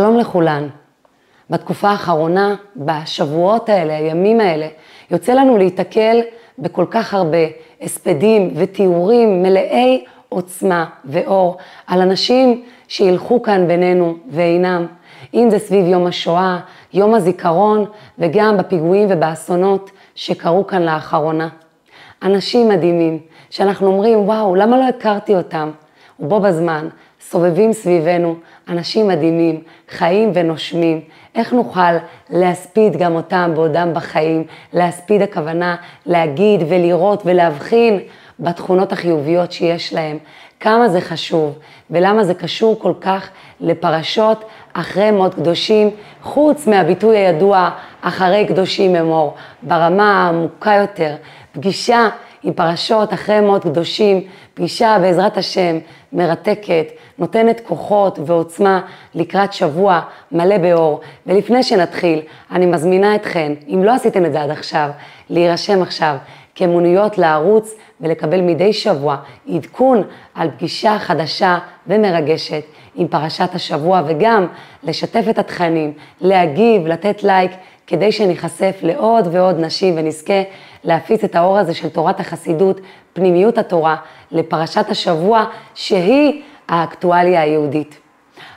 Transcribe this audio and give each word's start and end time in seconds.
שלום 0.00 0.18
לכולן. 0.18 0.68
בתקופה 1.50 1.88
האחרונה, 1.88 2.54
בשבועות 2.76 3.68
האלה, 3.68 3.96
הימים 3.96 4.40
האלה, 4.40 4.68
יוצא 5.10 5.32
לנו 5.32 5.58
להיתקל 5.58 6.20
בכל 6.58 6.84
כך 6.90 7.14
הרבה 7.14 7.38
הספדים 7.80 8.50
ותיאורים 8.54 9.42
מלאי 9.42 10.04
עוצמה 10.28 10.86
ואור 11.04 11.56
על 11.86 12.00
אנשים 12.00 12.64
שילכו 12.88 13.42
כאן 13.42 13.68
בינינו 13.68 14.14
ואינם, 14.30 14.86
אם 15.34 15.48
זה 15.50 15.58
סביב 15.58 15.86
יום 15.86 16.06
השואה, 16.06 16.60
יום 16.94 17.14
הזיכרון 17.14 17.84
וגם 18.18 18.56
בפיגועים 18.56 19.08
ובאסונות 19.10 19.90
שקרו 20.14 20.66
כאן 20.66 20.82
לאחרונה. 20.82 21.48
אנשים 22.22 22.68
מדהימים, 22.68 23.18
שאנחנו 23.50 23.86
אומרים, 23.86 24.18
וואו, 24.18 24.54
למה 24.54 24.78
לא 24.78 24.88
הכרתי 24.88 25.34
אותם? 25.34 25.70
ובו 26.20 26.40
בזמן 26.40 26.88
סובבים 27.34 27.72
סביבנו 27.72 28.34
אנשים 28.68 29.08
מדהימים, 29.08 29.60
חיים 29.88 30.30
ונושמים. 30.34 31.00
איך 31.34 31.52
נוכל 31.52 31.96
להספיד 32.30 32.96
גם 32.96 33.14
אותם 33.14 33.50
בעודם 33.54 33.94
בחיים? 33.94 34.44
להספיד 34.72 35.22
הכוונה 35.22 35.76
להגיד 36.06 36.62
ולראות 36.68 37.22
ולהבחין 37.24 38.00
בתכונות 38.40 38.92
החיוביות 38.92 39.52
שיש 39.52 39.92
להם. 39.92 40.18
כמה 40.60 40.88
זה 40.88 41.00
חשוב 41.00 41.58
ולמה 41.90 42.24
זה 42.24 42.34
קשור 42.34 42.78
כל 42.78 42.92
כך 43.00 43.28
לפרשות 43.60 44.44
אחרי 44.72 45.10
מות 45.10 45.34
קדושים, 45.34 45.90
חוץ 46.22 46.66
מהביטוי 46.66 47.16
הידוע 47.16 47.70
אחרי 48.02 48.46
קדושים 48.48 48.96
אמור, 48.96 49.34
ברמה 49.62 50.24
העמוקה 50.24 50.74
יותר, 50.74 51.14
פגישה 51.52 52.08
עם 52.44 52.52
פרשות 52.52 53.12
אחרי 53.12 53.40
מות 53.40 53.62
קדושים, 53.62 54.20
פגישה 54.54 54.96
בעזרת 55.00 55.36
השם 55.36 55.78
מרתקת, 56.12 56.86
נותנת 57.18 57.60
כוחות 57.66 58.18
ועוצמה 58.26 58.80
לקראת 59.14 59.52
שבוע 59.52 60.00
מלא 60.32 60.58
באור. 60.58 61.00
ולפני 61.26 61.62
שנתחיל, 61.62 62.20
אני 62.50 62.66
מזמינה 62.66 63.14
אתכן, 63.14 63.52
אם 63.68 63.84
לא 63.84 63.94
עשיתן 63.94 64.24
את 64.24 64.32
זה 64.32 64.42
עד 64.42 64.50
עכשיו, 64.50 64.90
להירשם 65.30 65.82
עכשיו 65.82 66.16
כמוניות 66.54 67.18
לערוץ 67.18 67.74
ולקבל 68.00 68.40
מדי 68.40 68.72
שבוע 68.72 69.16
עדכון 69.54 70.02
על 70.34 70.50
פגישה 70.56 70.98
חדשה 70.98 71.58
ומרגשת 71.86 72.64
עם 72.94 73.08
פרשת 73.08 73.54
השבוע 73.54 74.02
וגם 74.06 74.46
לשתף 74.82 75.24
את 75.30 75.38
התכנים, 75.38 75.92
להגיב, 76.20 76.86
לתת 76.86 77.22
לייק. 77.22 77.50
כדי 77.86 78.12
שניחשף 78.12 78.76
לעוד 78.82 79.28
ועוד 79.32 79.60
נשים 79.60 79.94
ונזכה 79.96 80.42
להפיץ 80.84 81.24
את 81.24 81.34
האור 81.34 81.58
הזה 81.58 81.74
של 81.74 81.88
תורת 81.88 82.20
החסידות, 82.20 82.80
פנימיות 83.12 83.58
התורה, 83.58 83.96
לפרשת 84.30 84.90
השבוע, 84.90 85.44
שהיא 85.74 86.42
האקטואליה 86.68 87.42
היהודית. 87.42 87.98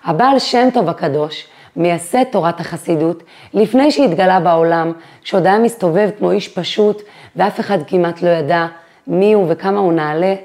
הבעל 0.05 0.39
שם 0.39 0.67
טוב 0.73 0.89
הקדוש, 0.89 1.47
מייסד 1.75 2.23
תורת 2.23 2.59
החסידות, 2.59 3.23
לפני 3.53 3.91
שהתגלה 3.91 4.39
בעולם, 4.39 4.93
כשעוד 5.23 5.45
היה 5.45 5.59
מסתובב 5.59 6.09
כמו 6.17 6.31
איש 6.31 6.47
פשוט, 6.47 7.01
ואף 7.35 7.59
אחד 7.59 7.77
כמעט 7.87 8.21
לא 8.21 8.29
ידע 8.29 8.65
מי 9.07 9.33
הוא 9.33 9.45
וכמה 9.49 9.79
הוא 9.79 9.93
נעלה, 9.93 10.35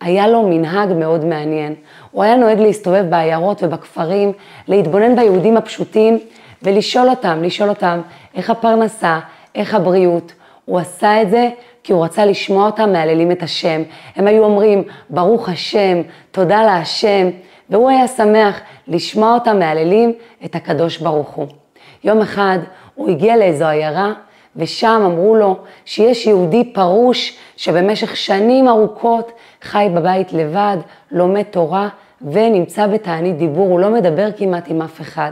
היה 0.00 0.28
לו 0.28 0.48
מנהג 0.48 0.92
מאוד 0.92 1.24
מעניין. 1.24 1.74
הוא 2.10 2.22
היה 2.22 2.36
נוהג 2.36 2.58
להסתובב 2.58 3.04
בעיירות 3.10 3.62
ובכפרים, 3.62 4.32
להתבונן 4.68 5.16
ביהודים 5.16 5.56
הפשוטים 5.56 6.18
ולשאול 6.62 7.08
אותם, 7.08 7.42
לשאול 7.42 7.68
אותם 7.68 8.00
איך 8.34 8.50
הפרנסה, 8.50 9.20
איך 9.54 9.74
הבריאות. 9.74 10.32
הוא 10.64 10.78
עשה 10.78 11.22
את 11.22 11.30
זה 11.30 11.48
כי 11.82 11.92
הוא 11.92 12.04
רצה 12.04 12.24
לשמוע 12.24 12.66
אותם 12.66 12.92
מהללים 12.92 13.30
את 13.30 13.42
השם. 13.42 13.82
הם 14.16 14.26
היו 14.26 14.44
אומרים, 14.44 14.82
ברוך 15.10 15.48
השם, 15.48 16.02
תודה 16.30 16.62
להשם, 16.62 17.28
והוא 17.70 17.90
היה 17.90 18.08
שמח 18.08 18.60
לשמוע 18.88 19.34
אותם 19.34 19.58
מהללים 19.58 20.12
את 20.44 20.54
הקדוש 20.54 20.98
ברוך 20.98 21.28
הוא. 21.28 21.46
יום 22.04 22.20
אחד 22.20 22.58
הוא 22.94 23.10
הגיע 23.10 23.36
לאיזו 23.36 23.66
עיירה, 23.66 24.12
ושם 24.56 25.02
אמרו 25.04 25.36
לו 25.36 25.56
שיש 25.84 26.26
יהודי 26.26 26.72
פרוש 26.72 27.38
שבמשך 27.56 28.16
שנים 28.16 28.68
ארוכות 28.68 29.32
חי 29.62 29.88
בבית 29.94 30.32
לבד, 30.32 30.76
לומד 31.10 31.42
תורה 31.42 31.88
ונמצא 32.22 32.86
בתענית 32.86 33.36
דיבור, 33.36 33.68
הוא 33.68 33.80
לא 33.80 33.90
מדבר 33.90 34.28
כמעט 34.36 34.64
עם 34.68 34.82
אף 34.82 35.00
אחד. 35.00 35.30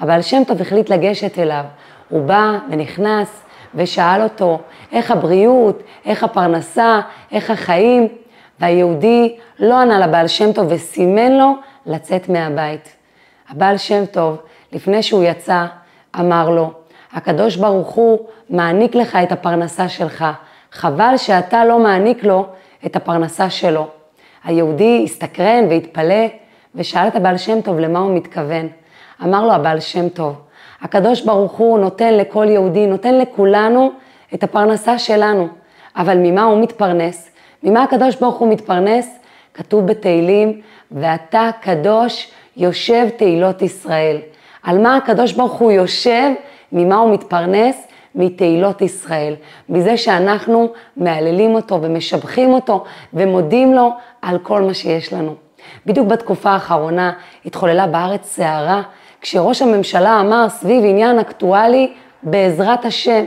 אבל 0.00 0.22
שם 0.22 0.42
טוב 0.46 0.60
החליט 0.60 0.90
לגשת 0.90 1.38
אליו. 1.38 1.64
הוא 2.08 2.22
בא 2.22 2.58
ונכנס 2.70 3.41
ושאל 3.74 4.22
אותו 4.22 4.58
איך 4.92 5.10
הבריאות, 5.10 5.82
איך 6.04 6.24
הפרנסה, 6.24 7.00
איך 7.32 7.50
החיים, 7.50 8.08
והיהודי 8.60 9.36
לא 9.58 9.80
ענה 9.80 10.06
לבעל 10.06 10.26
שם 10.26 10.52
טוב 10.52 10.66
וסימן 10.70 11.32
לו 11.32 11.54
לצאת 11.86 12.28
מהבית. 12.28 12.96
הבעל 13.48 13.76
שם 13.76 14.06
טוב, 14.06 14.36
לפני 14.72 15.02
שהוא 15.02 15.24
יצא, 15.24 15.66
אמר 16.20 16.50
לו, 16.50 16.70
הקדוש 17.12 17.56
ברוך 17.56 17.88
הוא 17.88 18.18
מעניק 18.50 18.94
לך 18.94 19.18
את 19.22 19.32
הפרנסה 19.32 19.88
שלך, 19.88 20.24
חבל 20.72 21.16
שאתה 21.16 21.64
לא 21.64 21.78
מעניק 21.78 22.24
לו 22.24 22.46
את 22.86 22.96
הפרנסה 22.96 23.50
שלו. 23.50 23.88
היהודי 24.44 25.02
הסתקרן 25.04 25.64
והתפלא 25.70 26.24
ושאל 26.74 27.08
את 27.08 27.16
הבעל 27.16 27.36
שם 27.36 27.60
טוב 27.60 27.78
למה 27.78 27.98
הוא 27.98 28.16
מתכוון. 28.16 28.68
אמר 29.22 29.46
לו 29.46 29.52
הבעל 29.52 29.80
שם 29.80 30.08
טוב, 30.08 30.40
הקדוש 30.82 31.20
ברוך 31.20 31.52
הוא 31.52 31.78
נותן 31.78 32.14
לכל 32.14 32.46
יהודי, 32.48 32.86
נותן 32.86 33.18
לכולנו 33.18 33.92
את 34.34 34.42
הפרנסה 34.42 34.98
שלנו, 34.98 35.48
אבל 35.96 36.16
ממה 36.18 36.42
הוא 36.42 36.62
מתפרנס? 36.62 37.30
ממה 37.62 37.82
הקדוש 37.82 38.16
ברוך 38.16 38.34
הוא 38.34 38.48
מתפרנס? 38.48 39.18
כתוב 39.54 39.86
בתהילים, 39.86 40.60
ואתה 40.90 41.50
קדוש 41.60 42.30
יושב 42.56 43.08
תהילות 43.16 43.62
ישראל. 43.62 44.16
על 44.62 44.78
מה 44.78 44.96
הקדוש 44.96 45.32
ברוך 45.32 45.52
הוא 45.52 45.72
יושב? 45.72 46.30
ממה 46.72 46.96
הוא 46.96 47.14
מתפרנס? 47.14 47.86
מתהילות 48.14 48.82
ישראל. 48.82 49.34
מזה 49.68 49.96
שאנחנו 49.96 50.72
מהללים 50.96 51.54
אותו 51.54 51.78
ומשבחים 51.82 52.52
אותו 52.52 52.84
ומודים 53.14 53.74
לו 53.74 53.90
על 54.22 54.38
כל 54.38 54.62
מה 54.62 54.74
שיש 54.74 55.12
לנו. 55.12 55.34
בדיוק 55.86 56.08
בתקופה 56.08 56.50
האחרונה 56.50 57.12
התחוללה 57.46 57.86
בארץ 57.86 58.24
סערה 58.24 58.82
כשראש 59.22 59.62
הממשלה 59.62 60.20
אמר 60.20 60.48
סביב 60.48 60.84
עניין 60.84 61.18
אקטואלי 61.18 61.92
בעזרת 62.22 62.84
השם. 62.84 63.24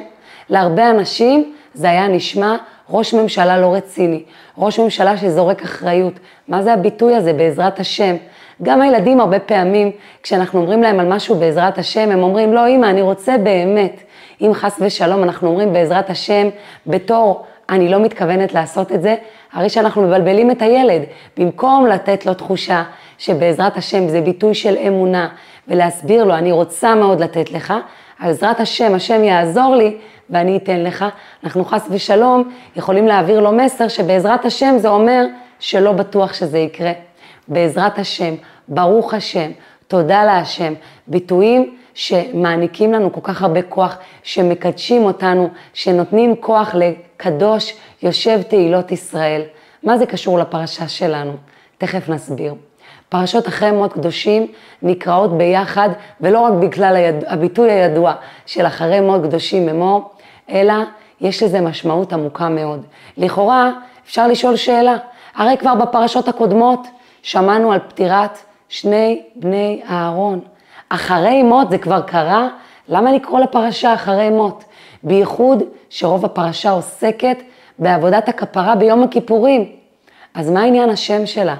להרבה 0.50 0.90
אנשים 0.90 1.54
זה 1.74 1.90
היה 1.90 2.08
נשמע 2.08 2.56
ראש 2.90 3.14
ממשלה 3.14 3.58
לא 3.58 3.74
רציני, 3.74 4.24
ראש 4.58 4.80
ממשלה 4.80 5.18
שזורק 5.18 5.64
אחריות. 5.64 6.14
מה 6.48 6.64
זה 6.64 6.74
הביטוי 6.74 7.16
הזה 7.16 7.34
בעזרת 7.34 7.80
השם? 7.80 8.16
גם 8.64 8.82
הילדים 8.82 9.20
הרבה 9.20 9.40
פעמים, 9.40 9.92
כשאנחנו 10.24 10.60
אומרים 10.60 10.84
להם 10.84 11.00
על 11.00 11.14
משהו 11.14 11.36
בעזרת 11.36 11.78
השם, 11.78 12.12
הם 12.12 12.24
אומרים, 12.24 12.54
לא, 12.54 12.68
אמא, 12.68 12.86
אני 12.86 13.02
רוצה 13.02 13.38
באמת. 13.38 14.04
אם 14.42 14.52
חס 14.54 14.78
ושלום 14.82 15.24
אנחנו 15.24 15.50
אומרים 15.50 15.74
בעזרת 15.74 16.10
השם, 16.10 16.50
בתור 16.88 17.46
אני 17.70 17.90
לא 17.90 18.00
מתכוונת 18.00 18.54
לעשות 18.54 18.92
את 18.92 19.02
זה, 19.02 19.16
הרי 19.54 19.70
שאנחנו 19.70 20.02
מבלבלים 20.02 20.52
את 20.52 20.62
הילד. 20.62 21.02
במקום 21.38 21.86
לתת 21.86 22.26
לו 22.26 22.34
תחושה 22.34 22.84
שבעזרת 23.26 23.78
השם 23.78 24.08
זה 24.08 24.22
ביטוי 24.22 24.54
של 24.54 24.78
אמונה, 24.88 25.28
ולהסביר 25.68 26.24
לו, 26.24 26.34
אני 26.34 26.52
רוצה 26.52 26.96
מאוד 26.96 27.24
לתת 27.24 27.52
לך, 27.52 27.74
בעזרת 28.20 28.60
השם, 28.60 28.96
השם 28.96 29.24
יעזור 29.24 29.76
לי 29.76 29.98
ואני 30.30 30.58
אתן 30.58 30.84
לך. 30.84 31.06
אנחנו 31.44 31.66
חס 31.66 31.88
ושלום 31.90 32.52
יכולים 32.76 33.08
להעביר 33.08 33.40
לו 33.40 33.52
מסר 33.52 33.88
שבעזרת 33.88 34.46
השם 34.46 34.76
זה 34.78 34.88
אומר 34.88 35.26
שלא 35.60 35.92
בטוח 35.92 36.34
שזה 36.34 36.58
יקרה. 36.58 36.92
בעזרת 37.48 38.00
השם, 38.00 38.34
ברוך 38.68 39.14
השם, 39.14 39.52
תודה 39.88 40.26
להשם, 40.26 40.74
ביטויים 41.08 41.76
שמעניקים 41.94 42.94
לנו 42.94 43.14
כל 43.14 43.22
כך 43.24 43.42
הרבה 43.42 43.62
כוח, 43.62 43.98
שמקדשים 44.24 45.04
אותנו, 45.04 45.50
שנותנים 45.74 46.36
כוח 46.40 46.76
לקדוש 46.76 47.74
יושב 48.04 48.42
תהילות 48.42 48.92
ישראל. 48.92 49.42
מה 49.84 49.98
זה 49.98 50.06
קשור 50.06 50.40
לפרשה 50.40 50.88
שלנו? 50.88 51.34
תכף 51.78 52.10
נסביר. 52.10 52.54
פרשות 53.10 53.48
אחרי 53.48 53.72
מות 53.72 53.94
קדושים 53.94 54.48
נקראות 54.82 55.38
ביחד, 55.38 55.90
ולא 56.22 56.40
רק 56.40 56.54
בגלל 56.54 56.96
היד... 56.96 57.16
הביטוי 57.28 57.72
הידוע 57.72 58.14
של 58.46 58.66
אחרי 58.66 59.00
מות 59.00 59.24
קדושים 59.24 59.70
אמור, 59.70 60.10
אלא 60.50 60.74
יש 61.22 61.44
לזה 61.44 61.62
משמעות 61.62 62.14
עמוקה 62.14 62.50
מאוד. 62.50 62.84
לכאורה 63.18 63.72
אפשר 64.06 64.28
לשאול 64.28 64.56
שאלה, 64.56 64.98
הרי 65.36 65.58
כבר 65.58 65.76
בפרשות 65.76 66.28
הקודמות 66.28 66.88
שמענו 67.22 67.72
על 67.72 67.80
פטירת 67.80 68.38
שני 68.70 69.22
בני 69.36 69.82
אהרון. 69.90 70.40
אחרי 70.90 71.44
מות 71.44 71.70
זה 71.70 71.78
כבר 71.78 72.02
קרה, 72.02 72.48
למה 72.90 73.12
לקרוא 73.12 73.40
לפרשה 73.40 73.94
אחרי 73.94 74.30
מות? 74.30 74.64
בייחוד 75.04 75.64
שרוב 75.90 76.26
הפרשה 76.26 76.72
עוסקת 76.72 77.38
בעבודת 77.80 78.30
הכפרה 78.30 78.76
ביום 78.76 79.04
הכיפורים. 79.04 79.72
אז 80.34 80.50
מה 80.50 80.62
עניין 80.62 80.90
השם 80.90 81.26
שלה? 81.26 81.56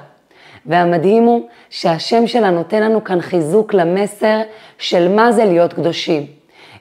והמדהים 0.66 1.24
הוא 1.24 1.48
שהשם 1.70 2.28
שלה 2.28 2.50
נותן 2.50 2.84
לנו 2.84 3.04
כאן 3.04 3.22
חיזוק 3.22 3.74
למסר 3.74 4.42
של 4.78 5.16
מה 5.16 5.32
זה 5.32 5.46
להיות 5.46 5.74
קדושים. 5.74 6.26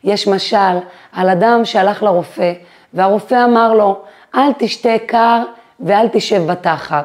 יש 0.05 0.29
משל 0.29 0.77
על 1.13 1.29
אדם 1.29 1.65
שהלך 1.65 2.03
לרופא, 2.03 2.53
והרופא 2.95 3.45
אמר 3.45 3.75
לו, 3.75 3.99
אל 4.35 4.53
תשתה 4.59 4.97
קר 5.07 5.43
ואל 5.81 6.09
תשב 6.09 6.43
בתחב. 6.47 7.03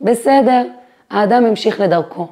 בסדר, 0.00 0.62
האדם 1.10 1.46
המשיך 1.46 1.80
לדרכו. 1.80 2.26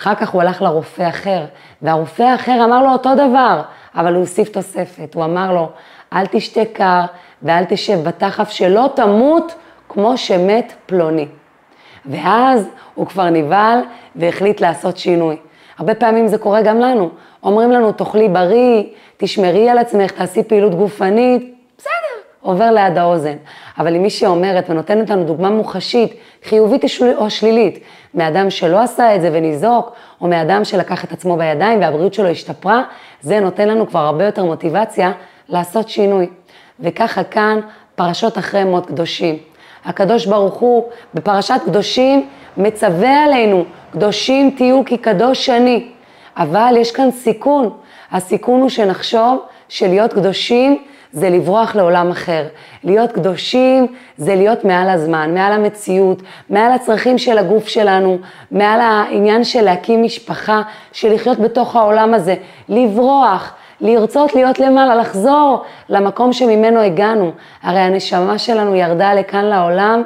אחר 0.00 0.14
כך 0.14 0.28
הוא 0.28 0.42
הלך 0.42 0.62
לרופא 0.62 1.08
אחר, 1.08 1.44
והרופא 1.82 2.22
האחר 2.22 2.64
אמר 2.64 2.82
לו 2.82 2.92
אותו 2.92 3.14
דבר, 3.14 3.62
אבל 3.94 4.14
הוא 4.14 4.20
הוסיף 4.20 4.48
תוספת, 4.48 5.14
הוא 5.14 5.24
אמר 5.24 5.52
לו, 5.52 5.68
אל 6.12 6.26
תשתה 6.26 6.60
קר 6.72 7.00
ואל 7.42 7.64
תשב 7.64 8.08
בתחף 8.08 8.50
שלא 8.50 8.90
תמות 8.94 9.54
כמו 9.88 10.16
שמת 10.16 10.72
פלוני. 10.86 11.26
ואז 12.06 12.68
הוא 12.94 13.06
כבר 13.06 13.30
נבהל 13.30 13.80
והחליט 14.16 14.60
לעשות 14.60 14.96
שינוי. 14.96 15.36
הרבה 15.78 15.94
פעמים 15.94 16.28
זה 16.28 16.38
קורה 16.38 16.62
גם 16.62 16.80
לנו. 16.80 17.10
אומרים 17.42 17.70
לנו, 17.72 17.92
תאכלי 17.92 18.28
בריא, 18.28 18.82
תשמרי 19.16 19.70
על 19.70 19.78
עצמך, 19.78 20.10
תעשי 20.10 20.42
פעילות 20.42 20.74
גופנית, 20.74 21.54
בסדר, 21.78 21.90
עובר 22.40 22.70
ליד 22.70 22.98
האוזן. 22.98 23.36
אבל 23.78 23.96
אם 23.96 24.02
מישהי 24.02 24.26
אומרת 24.26 24.70
ונותנת 24.70 25.10
לנו 25.10 25.24
דוגמה 25.24 25.50
מוחשית, 25.50 26.14
חיובית 26.44 26.84
או 27.16 27.30
שלילית, 27.30 27.78
מאדם 28.14 28.50
שלא 28.50 28.80
עשה 28.80 29.16
את 29.16 29.20
זה 29.20 29.30
וניזוק, 29.32 29.92
או 30.20 30.26
מאדם 30.28 30.64
שלקח 30.64 31.04
את 31.04 31.12
עצמו 31.12 31.36
בידיים 31.36 31.80
והבריאות 31.80 32.14
שלו 32.14 32.28
השתפרה, 32.28 32.82
זה 33.20 33.40
נותן 33.40 33.68
לנו 33.68 33.88
כבר 33.88 34.00
הרבה 34.00 34.24
יותר 34.24 34.44
מוטיבציה 34.44 35.12
לעשות 35.48 35.88
שינוי. 35.88 36.26
וככה 36.80 37.24
כאן 37.24 37.60
פרשות 37.94 38.38
אחרי 38.38 38.64
מות 38.64 38.86
קדושים. 38.86 39.38
הקדוש 39.84 40.26
ברוך 40.26 40.54
הוא 40.54 40.84
בפרשת 41.14 41.60
קדושים 41.64 42.28
מצווה 42.56 43.24
עלינו, 43.24 43.64
קדושים 43.90 44.50
תהיו 44.56 44.84
כי 44.86 44.98
קדוש 44.98 45.50
אני. 45.50 45.88
אבל 46.36 46.74
יש 46.78 46.92
כאן 46.92 47.10
סיכון, 47.10 47.70
הסיכון 48.12 48.60
הוא 48.60 48.68
שנחשוב 48.68 49.38
שלהיות 49.68 50.12
קדושים 50.12 50.78
זה 51.12 51.30
לברוח 51.30 51.76
לעולם 51.76 52.10
אחר. 52.10 52.44
להיות 52.84 53.12
קדושים 53.12 53.86
זה 54.16 54.34
להיות 54.34 54.64
מעל 54.64 54.90
הזמן, 54.90 55.34
מעל 55.34 55.52
המציאות, 55.52 56.22
מעל 56.50 56.72
הצרכים 56.72 57.18
של 57.18 57.38
הגוף 57.38 57.68
שלנו, 57.68 58.18
מעל 58.50 58.80
העניין 58.80 59.44
של 59.44 59.62
להקים 59.62 60.02
משפחה, 60.02 60.62
של 60.92 61.14
לחיות 61.14 61.38
בתוך 61.38 61.76
העולם 61.76 62.14
הזה, 62.14 62.34
לברוח. 62.68 63.54
לרצות 63.80 64.34
להיות 64.34 64.58
למעלה, 64.58 64.94
לחזור 64.94 65.62
למקום 65.88 66.32
שממנו 66.32 66.80
הגענו. 66.80 67.32
הרי 67.62 67.78
הנשמה 67.78 68.38
שלנו 68.38 68.74
ירדה 68.74 69.14
לכאן 69.14 69.44
לעולם, 69.44 70.02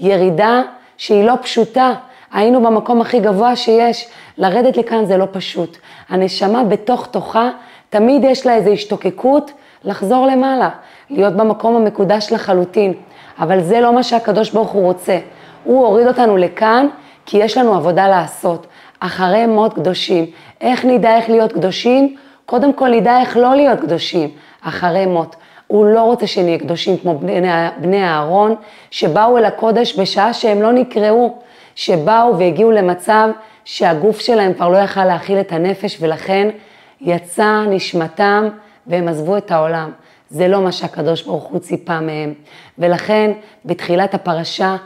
ירידה 0.00 0.62
שהיא 0.96 1.24
לא 1.24 1.34
פשוטה. 1.42 1.92
היינו 2.32 2.62
במקום 2.62 3.00
הכי 3.00 3.20
גבוה 3.20 3.56
שיש, 3.56 4.08
לרדת 4.38 4.76
לכאן 4.76 5.04
זה 5.04 5.16
לא 5.16 5.26
פשוט. 5.32 5.76
הנשמה 6.08 6.64
בתוך 6.64 7.06
תוכה, 7.06 7.50
תמיד 7.90 8.24
יש 8.24 8.46
לה 8.46 8.54
איזו 8.54 8.70
השתוקקות 8.70 9.52
לחזור 9.84 10.26
למעלה, 10.26 10.68
להיות 11.10 11.36
במקום 11.36 11.76
המקודש 11.76 12.32
לחלוטין. 12.32 12.94
אבל 13.38 13.60
זה 13.60 13.80
לא 13.80 13.94
מה 13.94 14.02
שהקדוש 14.02 14.50
ברוך 14.50 14.70
הוא 14.70 14.82
רוצה. 14.82 15.18
הוא 15.64 15.86
הוריד 15.86 16.06
אותנו 16.06 16.36
לכאן 16.36 16.86
כי 17.26 17.38
יש 17.38 17.58
לנו 17.58 17.74
עבודה 17.74 18.08
לעשות. 18.08 18.66
אחרי 19.00 19.46
מות 19.46 19.74
קדושים. 19.74 20.26
איך 20.60 20.84
נדע 20.84 21.16
איך 21.16 21.28
להיות 21.28 21.52
קדושים? 21.52 22.16
קודם 22.50 22.72
כל 22.72 22.88
נדע 22.88 23.20
איך 23.20 23.36
לא 23.36 23.54
להיות 23.54 23.80
קדושים 23.80 24.30
אחרי 24.62 25.06
מות. 25.06 25.36
הוא 25.66 25.86
לא 25.86 26.02
רוצה 26.02 26.26
שנהיה 26.26 26.58
קדושים 26.58 26.96
כמו 26.96 27.18
בני, 27.18 27.48
בני 27.80 28.04
אהרון, 28.04 28.54
שבאו 28.90 29.38
אל 29.38 29.44
הקודש 29.44 29.98
בשעה 29.98 30.32
שהם 30.32 30.62
לא 30.62 30.72
נקראו, 30.72 31.38
שבאו 31.74 32.38
והגיעו 32.38 32.70
למצב 32.70 33.28
שהגוף 33.64 34.20
שלהם 34.20 34.54
כבר 34.54 34.68
לא 34.68 34.76
יכל 34.76 35.04
להכיל 35.04 35.40
את 35.40 35.52
הנפש 35.52 35.96
ולכן 36.00 36.48
יצא 37.00 37.62
נשמתם 37.68 38.48
והם 38.86 39.08
עזבו 39.08 39.36
את 39.36 39.50
העולם. 39.50 39.90
זה 40.30 40.48
לא 40.48 40.60
מה 40.60 40.72
שהקדוש 40.72 41.22
ברוך 41.22 41.44
הוא 41.44 41.58
ציפה 41.58 42.00
מהם. 42.00 42.34
ולכן 42.78 43.30
בתחילת 43.64 44.14
הפרשה, 44.14 44.76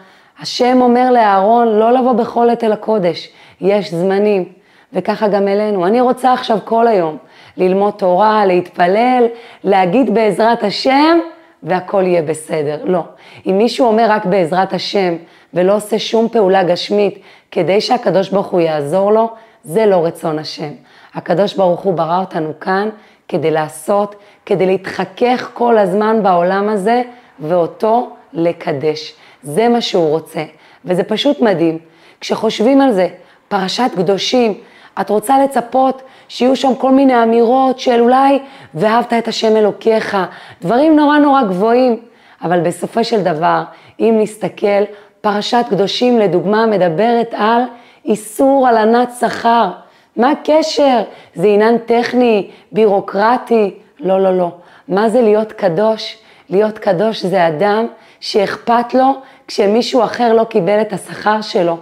השם 0.40 0.78
אומר 0.81 1.10
לאהרון 1.10 1.69
לא 1.69 1.93
לבוא 1.93 2.12
בכל 2.12 2.50
עת 2.50 2.64
אל 2.64 2.72
הקודש, 2.72 3.28
יש 3.60 3.94
זמנים, 3.94 4.44
וככה 4.93 5.28
גם 5.28 5.49
אלינו. 5.49 5.87
אני 5.87 6.00
רוצה 6.00 6.32
עכשיו 6.32 6.58
כל 6.64 6.87
היום 6.87 7.19
ללמוד 7.56 7.95
תורה, 7.97 8.47
להתפלל, 8.47 9.25
להגיד 9.65 10.15
בעזרת 10.15 10.65
השם, 10.65 11.19
והכל 11.62 12.03
יהיה 12.03 12.23
בסדר. 12.23 12.81
לא. 12.85 13.01
אם 13.47 13.59
מישהו 13.59 13.87
אומר 13.87 14.06
רק 14.09 14.25
בעזרת 14.25 14.73
השם, 14.73 15.15
ולא 15.55 15.77
עושה 15.77 15.99
שום 15.99 16.29
פעולה 16.29 16.62
גשמית 16.62 17.19
כדי 17.51 17.81
שהקדוש 17.81 18.29
ברוך 18.29 18.47
הוא 18.47 18.61
יעזור 18.61 19.12
לו, 19.12 19.29
זה 19.65 19.87
לא 19.87 20.05
רצון 20.05 20.39
השם. 20.39 20.71
הקדוש 21.15 21.55
ברוך 21.55 21.81
הוא 21.81 21.95
ברא 21.95 22.21
אותנו 22.21 22.53
כאן 22.61 22.89
כדי 23.29 23.51
לעשות, 23.51 24.15
כדי 24.47 24.67
להתחכך 24.67 25.51
כל 25.55 25.79
הזמן 25.79 26.23
בעולם 26.23 26.69
הזה, 26.69 27.03
ואותו 27.41 28.11
לקדש. 28.33 29.15
זה 29.43 29.69
מה 29.69 29.81
שהוא 29.81 30.09
רוצה, 30.09 30.45
וזה 30.85 31.05
פשוט 31.05 31.41
מדהים. 31.41 31.79
כשחושבים 32.21 32.81
על 32.81 32.93
זה, 32.93 33.09
פרשת 33.49 33.91
קדושים, 33.97 34.55
את 35.00 35.11
רוצה 35.11 35.38
לצפות 35.44 36.02
שיהיו 36.29 36.56
שם 36.56 36.75
כל 36.75 36.91
מיני 36.91 37.23
אמירות 37.23 37.79
של 37.79 38.00
אולי 38.00 38.38
ואהבת 38.75 39.12
את 39.12 39.29
השם 39.29 39.56
אלוקיך, 39.56 40.17
דברים 40.62 40.96
נורא 40.96 41.19
נורא 41.19 41.43
גבוהים, 41.43 41.96
אבל 42.43 42.61
בסופו 42.61 43.05
של 43.05 43.23
דבר, 43.23 43.62
אם 44.00 44.14
נסתכל, 44.19 44.85
פרשת 45.20 45.64
קדושים 45.70 46.19
לדוגמה 46.19 46.67
מדברת 46.67 47.35
על 47.37 47.62
איסור 48.05 48.69
הלנת 48.69 49.08
שכר. 49.20 49.70
מה 50.17 50.31
הקשר? 50.31 51.02
זה 51.35 51.46
עניין 51.46 51.79
טכני, 51.79 52.50
בירוקרטי? 52.73 53.75
לא, 54.00 54.23
לא, 54.23 54.38
לא. 54.38 54.50
מה 54.88 55.08
זה 55.08 55.23
להיות 55.23 55.52
קדוש? 55.52 56.19
להיות 56.50 56.79
קדוש 56.79 57.25
זה 57.25 57.49
אדם 57.49 57.87
שאכפת 58.20 58.94
לו 58.94 59.12
כשמישהו 59.49 60.05
אחר 60.05 60.32
לא 60.32 60.44
קיבל 60.44 60.81
את 60.81 60.93
השכר 60.93 61.41
שלו. 61.41 61.76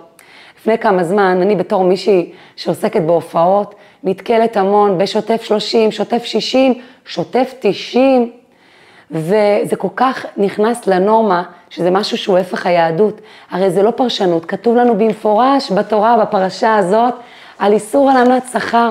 לפני 0.63 0.79
כמה 0.79 1.05
זמן, 1.05 1.39
אני 1.43 1.57
בתור 1.57 1.85
מישהי 1.85 2.33
שעוסקת 2.57 3.03
בהופעות, 3.03 3.75
נתקלת 4.05 4.57
המון 4.57 4.99
בשוטף 4.99 5.43
30, 5.43 5.93
שוטף 5.93 6.25
60, 6.25 6.75
שוטף 7.05 7.55
90, 7.61 8.33
וזה 9.11 9.77
כל 9.79 9.89
כך 9.97 10.27
נכנס 10.37 10.87
לנורמה, 10.87 11.43
שזה 11.71 11.91
משהו 11.91 12.19
שהוא 12.19 12.39
הפך 12.39 12.67
היהדות. 12.67 13.21
הרי 13.51 13.71
זה 13.71 13.83
לא 13.83 13.91
פרשנות, 13.91 14.45
כתוב 14.45 14.77
לנו 14.77 14.99
במפורש 14.99 15.73
בתורה, 15.73 16.17
בפרשה 16.25 16.77
הזאת, 16.77 17.15
על 17.59 17.73
איסור 17.73 18.11
הלנת 18.11 18.43
שכר. 18.53 18.91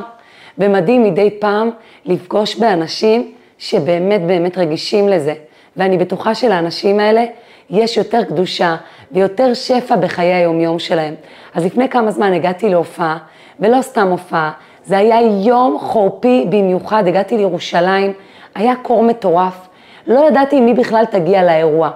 ומדהים 0.57 1.03
מדי 1.03 1.29
פעם 1.39 1.69
לפגוש 2.06 2.56
באנשים 2.56 3.31
שבאמת 3.57 4.21
באמת 4.25 4.57
רגישים 4.57 5.09
לזה. 5.09 5.33
ואני 5.77 5.97
בטוחה 5.97 6.35
שלאנשים 6.35 7.00
האלה 7.00 7.25
יש 7.69 7.97
יותר 7.97 8.23
קדושה 8.23 8.75
ויותר 9.12 9.53
שפע 9.53 9.95
בחיי 9.95 10.33
היומיום 10.33 10.79
שלהם. 10.79 11.15
אז 11.53 11.65
לפני 11.65 11.89
כמה 11.89 12.12
זמן 12.12 12.33
הגעתי 12.33 12.69
להופעה, 12.69 13.18
ולא 13.59 13.81
סתם 13.81 14.07
הופעה, 14.07 14.51
זה 14.83 14.97
היה 14.97 15.21
יום 15.45 15.77
חורפי 15.79 16.45
במיוחד, 16.50 17.07
הגעתי 17.07 17.38
לירושלים, 17.38 18.13
היה 18.56 18.73
קור 18.81 19.04
מטורף, 19.04 19.68
לא 20.07 20.28
ידעתי 20.28 20.61
מי 20.61 20.73
בכלל 20.73 21.06
תגיע 21.06 21.44
לאירוע. 21.44 21.90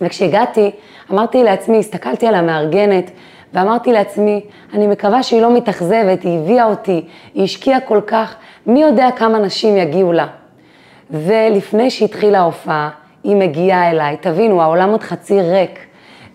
וכשהגעתי, 0.00 0.70
אמרתי 1.12 1.44
לעצמי, 1.44 1.78
הסתכלתי 1.78 2.26
על 2.26 2.34
המארגנת, 2.34 3.10
ואמרתי 3.52 3.92
לעצמי, 3.92 4.40
אני 4.74 4.86
מקווה 4.86 5.22
שהיא 5.22 5.42
לא 5.42 5.54
מתאכזבת, 5.54 6.22
היא 6.22 6.38
הביאה 6.38 6.64
אותי, 6.64 7.04
היא 7.34 7.44
השקיעה 7.44 7.80
כל 7.80 8.00
כך, 8.06 8.36
מי 8.66 8.82
יודע 8.82 9.08
כמה 9.16 9.38
נשים 9.38 9.76
יגיעו 9.76 10.12
לה. 10.12 10.26
ולפני 11.10 11.90
שהתחילה 11.90 12.38
ההופעה, 12.38 12.90
היא 13.24 13.36
מגיעה 13.36 13.90
אליי, 13.90 14.16
תבינו, 14.20 14.62
העולם 14.62 14.90
עוד 14.90 15.02
חצי 15.02 15.40
ריק. 15.40 15.78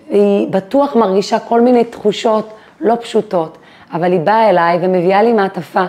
היא 0.10 0.48
בטוח 0.48 0.96
מרגישה 0.96 1.40
כל 1.40 1.62
מיני 1.62 1.84
תחושות 1.84 2.54
לא 2.80 2.96
פשוטות, 3.02 3.58
אבל 3.94 4.12
היא 4.12 4.20
באה 4.20 4.50
אליי 4.50 4.80
ומביאה 4.82 5.24
לי 5.24 5.34
מעטפה. 5.34 5.86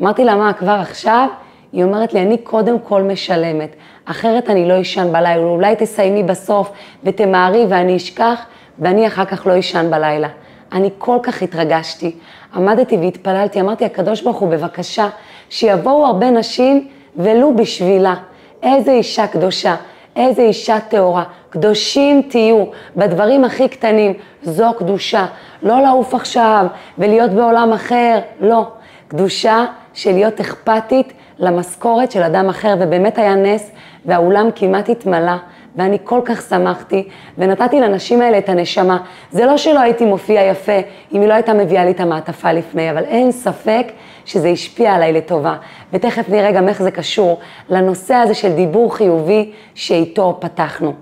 אמרתי 0.00 0.24
לה, 0.24 0.34
מה, 0.34 0.52
כבר 0.52 0.78
עכשיו? 0.80 1.28
היא 1.72 1.84
אומרת 1.84 2.14
לי, 2.14 2.22
אני 2.22 2.38
קודם 2.38 2.78
כל 2.78 3.02
משלמת, 3.02 3.76
אחרת 4.04 4.50
אני 4.50 4.68
לא 4.68 4.80
אשן 4.80 5.12
בלילה, 5.12 5.44
אולי 5.44 5.76
תסיימי 5.78 6.22
בסוף 6.22 6.70
ותמהרי 7.04 7.66
ואני 7.68 7.96
אשכח, 7.96 8.46
ואני 8.78 9.06
אחר 9.06 9.24
כך 9.24 9.46
לא 9.46 9.58
אשן 9.58 9.90
בלילה. 9.90 10.28
אני 10.72 10.90
כל 10.98 11.18
כך 11.22 11.42
התרגשתי, 11.42 12.16
עמדתי 12.54 12.96
והתפללתי, 12.96 13.60
אמרתי, 13.60 13.84
הקדוש 13.84 14.22
ברוך 14.22 14.36
הוא, 14.36 14.48
בבקשה, 14.48 15.08
שיבואו 15.50 16.06
הרבה 16.06 16.30
נשים 16.30 16.88
ולו 17.16 17.56
בשבילה. 17.56 18.14
איזה 18.62 18.92
אישה 18.92 19.26
קדושה, 19.26 19.74
איזה 20.16 20.42
אישה 20.42 20.80
טהורה. 20.80 21.24
קדושים 21.50 22.22
תהיו 22.22 22.64
בדברים 22.96 23.44
הכי 23.44 23.68
קטנים, 23.68 24.12
זו 24.42 24.72
קדושה. 24.78 25.26
לא 25.62 25.80
לעוף 25.80 26.14
עכשיו 26.14 26.66
ולהיות 26.98 27.30
בעולם 27.30 27.72
אחר, 27.72 28.18
לא. 28.40 28.66
קדושה 29.08 29.64
של 29.94 30.12
להיות 30.12 30.40
אכפתית 30.40 31.12
למשכורת 31.38 32.10
של 32.10 32.22
אדם 32.22 32.48
אחר, 32.48 32.74
ובאמת 32.80 33.18
היה 33.18 33.34
נס, 33.34 33.70
והאולם 34.04 34.48
כמעט 34.54 34.88
התמלא. 34.88 35.36
ואני 35.76 35.98
כל 36.04 36.20
כך 36.24 36.42
שמחתי, 36.42 37.08
ונתתי 37.38 37.80
לנשים 37.80 38.22
האלה 38.22 38.38
את 38.38 38.48
הנשמה. 38.48 38.98
זה 39.30 39.46
לא 39.46 39.56
שלא 39.56 39.80
הייתי 39.80 40.04
מופיע 40.04 40.42
יפה 40.42 40.78
אם 41.12 41.20
היא 41.20 41.28
לא 41.28 41.34
הייתה 41.34 41.54
מביאה 41.54 41.84
לי 41.84 41.90
את 41.90 42.00
המעטפה 42.00 42.52
לפני, 42.52 42.90
אבל 42.90 43.04
אין 43.04 43.32
ספק 43.32 43.86
שזה 44.26 44.48
השפיע 44.48 44.94
עליי 44.94 45.12
לטובה. 45.12 45.56
ותכף 45.92 46.28
נראה 46.28 46.52
גם 46.52 46.68
איך 46.68 46.82
זה 46.82 46.90
קשור 46.90 47.40
לנושא 47.68 48.14
הזה 48.14 48.34
של 48.34 48.52
דיבור 48.52 48.96
חיובי 48.96 49.52
שאיתו 49.74 50.36
פתחנו. 50.40 50.92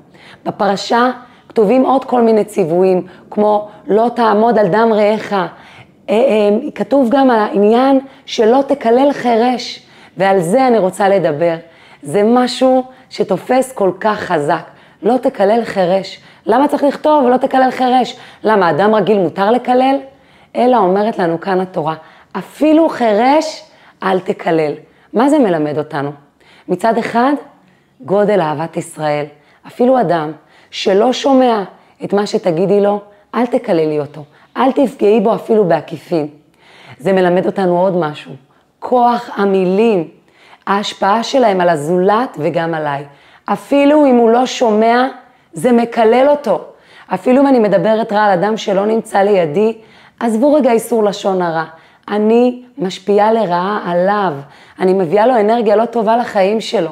בפרשה 0.45 1.11
כתובים 1.49 1.83
עוד 1.87 2.05
כל 2.05 2.23
מיני 2.23 2.45
ציוויים, 2.45 3.07
כמו 3.31 3.69
לא 3.87 4.11
תעמוד 4.17 4.59
על 4.59 4.69
דם 4.69 4.91
רעך, 4.93 5.33
אה, 5.33 5.47
אה, 6.09 6.49
כתוב 6.75 7.09
גם 7.11 7.31
על 7.31 7.39
העניין 7.39 8.01
שלא 8.27 8.61
תקלל 8.67 9.13
חירש, 9.13 9.87
ועל 10.17 10.41
זה 10.41 10.67
אני 10.67 10.79
רוצה 10.79 11.09
לדבר. 11.09 11.55
זה 12.03 12.23
משהו 12.25 12.85
שתופס 13.11 13.73
כל 13.73 13.91
כך 14.01 14.21
חזק. 14.21 14.71
לא 15.03 15.17
תקלל 15.17 15.65
חירש. 15.65 16.21
למה 16.47 16.69
צריך 16.69 16.83
לכתוב 16.83 17.29
לא 17.29 17.37
תקלל 17.37 17.71
חירש? 17.71 18.17
למה, 18.45 18.71
אדם 18.71 18.95
רגיל 18.95 19.19
מותר 19.19 19.51
לקלל? 19.51 19.97
אלא 20.57 20.77
אומרת 20.77 21.19
לנו 21.19 21.41
כאן 21.41 21.61
התורה, 21.61 21.95
אפילו 22.39 22.89
חירש 22.89 23.63
אל 24.03 24.21
תקלל. 24.21 24.73
מה 25.13 25.29
זה 25.29 25.39
מלמד 25.39 25.79
אותנו? 25.79 26.13
מצד 26.69 26.99
אחד, 26.99 27.33
גודל 28.01 28.41
אהבת 28.41 28.77
ישראל. 28.77 29.25
אפילו 29.67 30.01
אדם 30.01 30.33
שלא 30.71 31.13
שומע 31.13 31.63
את 32.05 32.13
מה 32.13 32.27
שתגידי 32.27 32.81
לו, 32.81 33.01
אל 33.35 33.47
תקללי 33.47 34.01
אותו. 34.01 34.25
אל 34.57 34.73
תפגעי 34.73 35.21
בו 35.21 35.35
אפילו 35.35 35.65
בעקיפין. 35.65 36.29
זה 36.99 37.13
מלמד 37.13 37.47
אותנו 37.47 37.81
עוד 37.81 37.97
משהו, 37.97 38.33
כוח 38.79 39.31
המילים, 39.37 40.09
ההשפעה 40.67 41.23
שלהם 41.23 41.61
על 41.61 41.69
הזולת 41.69 42.37
וגם 42.39 42.75
עליי. 42.75 43.05
אפילו 43.45 44.07
אם 44.07 44.17
הוא 44.17 44.31
לא 44.31 44.47
שומע, 44.47 45.09
זה 45.53 45.73
מקלל 45.73 46.27
אותו. 46.29 46.65
אפילו 47.07 47.43
אם 47.43 47.47
אני 47.47 47.59
מדברת 47.59 48.13
רע 48.13 48.25
על 48.25 48.31
אדם 48.31 48.57
שלא 48.57 48.87
נמצא 48.87 49.19
לידי, 49.19 49.79
עזבו 50.21 50.55
רגע 50.55 50.73
איסור 50.73 51.05
לשון 51.05 51.43
הרע. 51.43 51.65
אני 52.09 52.63
משפיעה 52.79 53.33
לרעה 53.33 53.83
עליו, 53.87 54.33
אני 54.79 54.93
מביאה 54.93 55.27
לו 55.27 55.41
אנרגיה 55.41 55.77
לא 55.77 55.85
טובה 55.85 56.17
לחיים 56.17 56.61
שלו. 56.61 56.91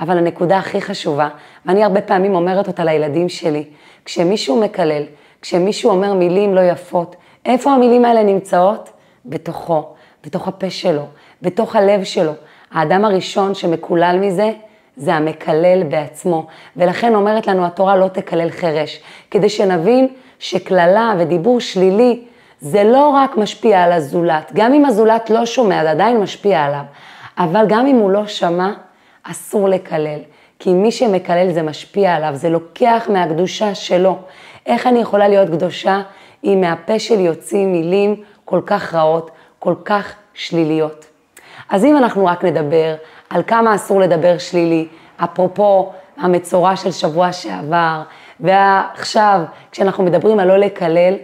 אבל 0.00 0.18
הנקודה 0.18 0.58
הכי 0.58 0.80
חשובה, 0.80 1.28
ואני 1.66 1.84
הרבה 1.84 2.00
פעמים 2.00 2.34
אומרת 2.34 2.68
אותה 2.68 2.84
לילדים 2.84 3.28
שלי, 3.28 3.64
כשמישהו 4.04 4.60
מקלל, 4.60 5.02
כשמישהו 5.42 5.90
אומר 5.90 6.14
מילים 6.14 6.54
לא 6.54 6.60
יפות, 6.60 7.16
איפה 7.46 7.70
המילים 7.70 8.04
האלה 8.04 8.22
נמצאות? 8.22 8.90
בתוכו, 9.26 9.84
בתוך 10.24 10.48
הפה 10.48 10.70
שלו, 10.70 11.02
בתוך 11.42 11.76
הלב 11.76 12.04
שלו. 12.04 12.32
האדם 12.70 13.04
הראשון 13.04 13.54
שמקולל 13.54 14.18
מזה, 14.20 14.52
זה 14.96 15.14
המקלל 15.14 15.82
בעצמו. 15.82 16.46
ולכן 16.76 17.14
אומרת 17.14 17.46
לנו 17.46 17.66
התורה 17.66 17.96
לא 17.96 18.08
תקלל 18.08 18.50
חירש, 18.50 19.00
כדי 19.30 19.48
שנבין 19.48 20.08
שקללה 20.38 21.14
ודיבור 21.18 21.60
שלילי 21.60 22.24
זה 22.60 22.84
לא 22.84 23.08
רק 23.08 23.36
משפיע 23.36 23.82
על 23.82 23.92
הזולת, 23.92 24.50
גם 24.54 24.72
אם 24.72 24.84
הזולת 24.84 25.30
לא 25.30 25.46
שומע, 25.46 25.82
זה 25.82 25.90
עדיין 25.90 26.20
משפיע 26.20 26.64
עליו, 26.64 26.84
אבל 27.38 27.64
גם 27.68 27.86
אם 27.86 27.96
הוא 27.96 28.10
לא 28.10 28.26
שמע, 28.26 28.72
אסור 29.22 29.68
לקלל. 29.68 30.18
כי 30.58 30.72
מי 30.72 30.92
שמקלל 30.92 31.52
זה 31.52 31.62
משפיע 31.62 32.14
עליו, 32.14 32.30
זה 32.34 32.48
לוקח 32.48 33.06
מהקדושה 33.12 33.74
שלו. 33.74 34.18
איך 34.66 34.86
אני 34.86 34.98
יכולה 34.98 35.28
להיות 35.28 35.48
קדושה 35.48 36.02
אם 36.44 36.58
מהפה 36.60 36.98
שלי 36.98 37.22
יוצאים 37.22 37.72
מילים 37.72 38.22
כל 38.44 38.60
כך 38.66 38.94
רעות, 38.94 39.30
כל 39.58 39.74
כך 39.84 40.14
שליליות? 40.34 41.06
אז 41.70 41.84
אם 41.84 41.96
אנחנו 41.96 42.26
רק 42.26 42.44
נדבר 42.44 42.94
על 43.30 43.42
כמה 43.46 43.74
אסור 43.74 44.00
לדבר 44.00 44.38
שלילי, 44.38 44.88
אפרופו 45.16 45.92
המצורע 46.16 46.76
של 46.76 46.90
שבוע 46.90 47.32
שעבר, 47.32 48.02
ועכשיו 48.40 49.40
כשאנחנו 49.72 50.04
מדברים 50.04 50.40
על 50.40 50.48
לא 50.48 50.56
לקלל, 50.56 51.14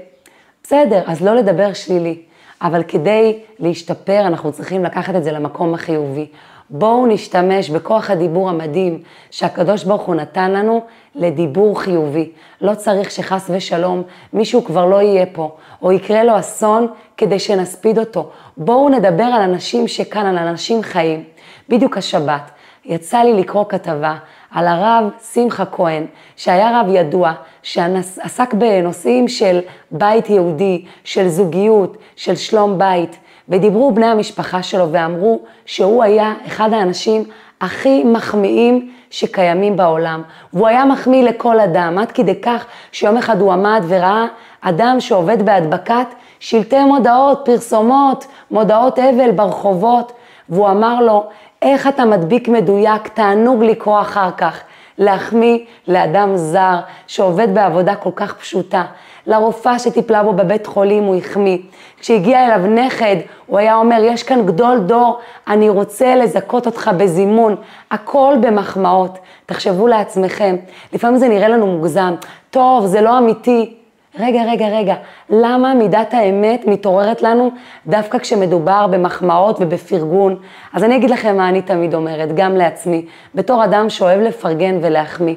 בסדר, 0.65 1.03
אז 1.07 1.21
לא 1.21 1.35
לדבר 1.35 1.73
שלילי, 1.73 2.19
אבל 2.63 2.83
כדי 2.83 3.39
להשתפר 3.59 4.21
אנחנו 4.21 4.53
צריכים 4.53 4.85
לקחת 4.85 5.15
את 5.15 5.25
זה 5.25 5.33
למקום 5.33 5.75
החיובי. 5.75 6.27
בואו 6.71 7.07
נשתמש 7.07 7.71
בכוח 7.71 8.11
הדיבור 8.11 8.51
המדהים 8.51 9.03
שהקדוש 9.31 9.85
ברוך 9.85 10.03
הוא 10.03 10.15
נתן 10.15 10.51
לנו 10.51 10.81
לדיבור 11.15 11.81
חיובי. 11.81 12.31
לא 12.61 12.75
צריך 12.75 13.11
שחס 13.11 13.51
ושלום 13.55 14.03
מישהו 14.33 14.65
כבר 14.65 14.87
לא 14.87 15.03
יהיה 15.03 15.27
פה, 15.27 15.57
או 15.83 15.93
יקרה 15.93 16.25
לו 16.25 16.39
אסון 16.39 16.87
כדי 17.17 17.39
שנספיד 17.39 17.99
אותו. 17.99 18.31
בואו 18.57 18.89
נדבר 18.89 19.25
על 19.25 19.43
אנשים 19.43 19.89
שכאן, 19.89 20.27
על 20.27 20.39
אנשים 20.39 20.83
חיים. 20.83 21.25
בדיוק 21.69 21.97
השבת, 21.97 22.51
יצא 22.85 23.19
לי 23.19 23.35
לקרוא 23.35 23.65
כתבה 23.69 24.17
על 24.55 24.69
הרב 24.69 25.11
שמחה 25.33 25.65
כהן, 25.65 26.07
שהיה 26.37 26.81
רב 26.81 26.87
ידוע, 26.89 27.33
שעסק 27.63 28.55
בנושאים 28.55 29.29
של 29.29 29.61
בית 29.91 30.31
יהודי, 30.31 30.85
של 31.05 31.29
זוגיות, 31.29 31.97
של 32.17 32.37
שלום 32.37 32.79
בית, 32.79 33.17
ודיברו 33.49 33.93
בני 33.93 34.07
המשפחה 34.07 34.63
שלו 34.63 34.93
ואמרו 34.93 35.41
שהוא 35.67 36.03
היה 36.03 36.33
אחד 36.47 36.73
האנשים 36.73 37.25
הכי 37.61 38.05
מחמיאים 38.05 38.91
שקיימים 39.11 39.77
בעולם. 39.77 40.23
והוא 40.53 40.69
היה 40.69 40.85
מחמיא 40.85 41.25
לכל 41.25 41.61
אדם, 41.61 41.99
עד 41.99 42.13
כדי 42.13 42.41
כך 42.41 42.67
שיום 42.93 43.17
אחד 43.17 43.41
הוא 43.41 43.53
עמד 43.53 43.83
וראה 43.89 44.27
אדם 44.61 44.97
שעובד 45.01 45.43
בהדבקת 45.43 46.07
שלטי 46.41 46.85
מודעות, 46.85 47.43
פרסומות, 47.45 48.27
מודעות 48.51 48.99
אבל 48.99 49.31
ברחובות, 49.31 50.13
והוא 50.49 50.69
אמר 50.71 51.01
לו, 51.01 51.25
איך 51.63 51.89
אתה 51.89 52.05
מדביק 52.05 52.49
מדויק, 52.49 53.09
תענוג 53.09 53.65
לקרוא 53.65 54.01
אחר 54.01 54.31
כך. 54.37 54.61
להחמיא 54.99 55.59
לאדם 55.89 56.37
זר 56.37 56.79
שעובד 57.07 57.55
בעבודה 57.55 57.95
כל 57.95 58.11
כך 58.15 58.35
פשוטה. 58.35 58.85
לרופאה 59.27 59.79
שטיפלה 59.79 60.23
בו 60.23 60.33
בבית 60.33 60.67
חולים 60.67 61.05
הוא 61.05 61.17
החמיא. 61.17 61.59
כשהגיע 62.01 62.47
אליו 62.47 62.67
נכד, 62.67 63.17
הוא 63.47 63.59
היה 63.59 63.77
אומר, 63.77 64.01
יש 64.05 64.23
כאן 64.23 64.47
גדול 64.47 64.79
דור, 64.79 65.19
אני 65.49 65.69
רוצה 65.69 66.17
לזכות 66.17 66.67
אותך 66.67 66.91
בזימון. 66.97 67.57
הכל 67.91 68.35
במחמאות. 68.41 69.19
תחשבו 69.47 69.87
לעצמכם, 69.87 70.57
לפעמים 70.93 71.17
זה 71.17 71.29
נראה 71.29 71.49
לנו 71.49 71.67
מוגזם. 71.67 72.15
טוב, 72.51 72.87
זה 72.87 73.01
לא 73.01 73.19
אמיתי. 73.19 73.82
רגע, 74.19 74.43
רגע, 74.43 74.69
רגע, 74.69 74.95
למה 75.31 75.75
מידת 75.75 76.15
האמת 76.15 76.67
מתעוררת 76.67 77.23
לנו 77.23 77.51
דווקא 77.87 78.19
כשמדובר 78.19 78.87
במחמאות 78.87 79.57
ובפרגון? 79.61 80.37
אז 80.73 80.85
אני 80.85 80.97
אגיד 80.97 81.11
לכם 81.11 81.37
מה 81.37 81.49
אני 81.49 81.63
תמיד 81.63 81.95
אומרת, 81.95 82.35
גם 82.35 82.57
לעצמי, 82.57 83.07
בתור 83.35 83.65
אדם 83.65 83.91
שאוהב 83.91 84.21
לפרגן 84.21 84.79
ולהחמיא. 84.83 85.35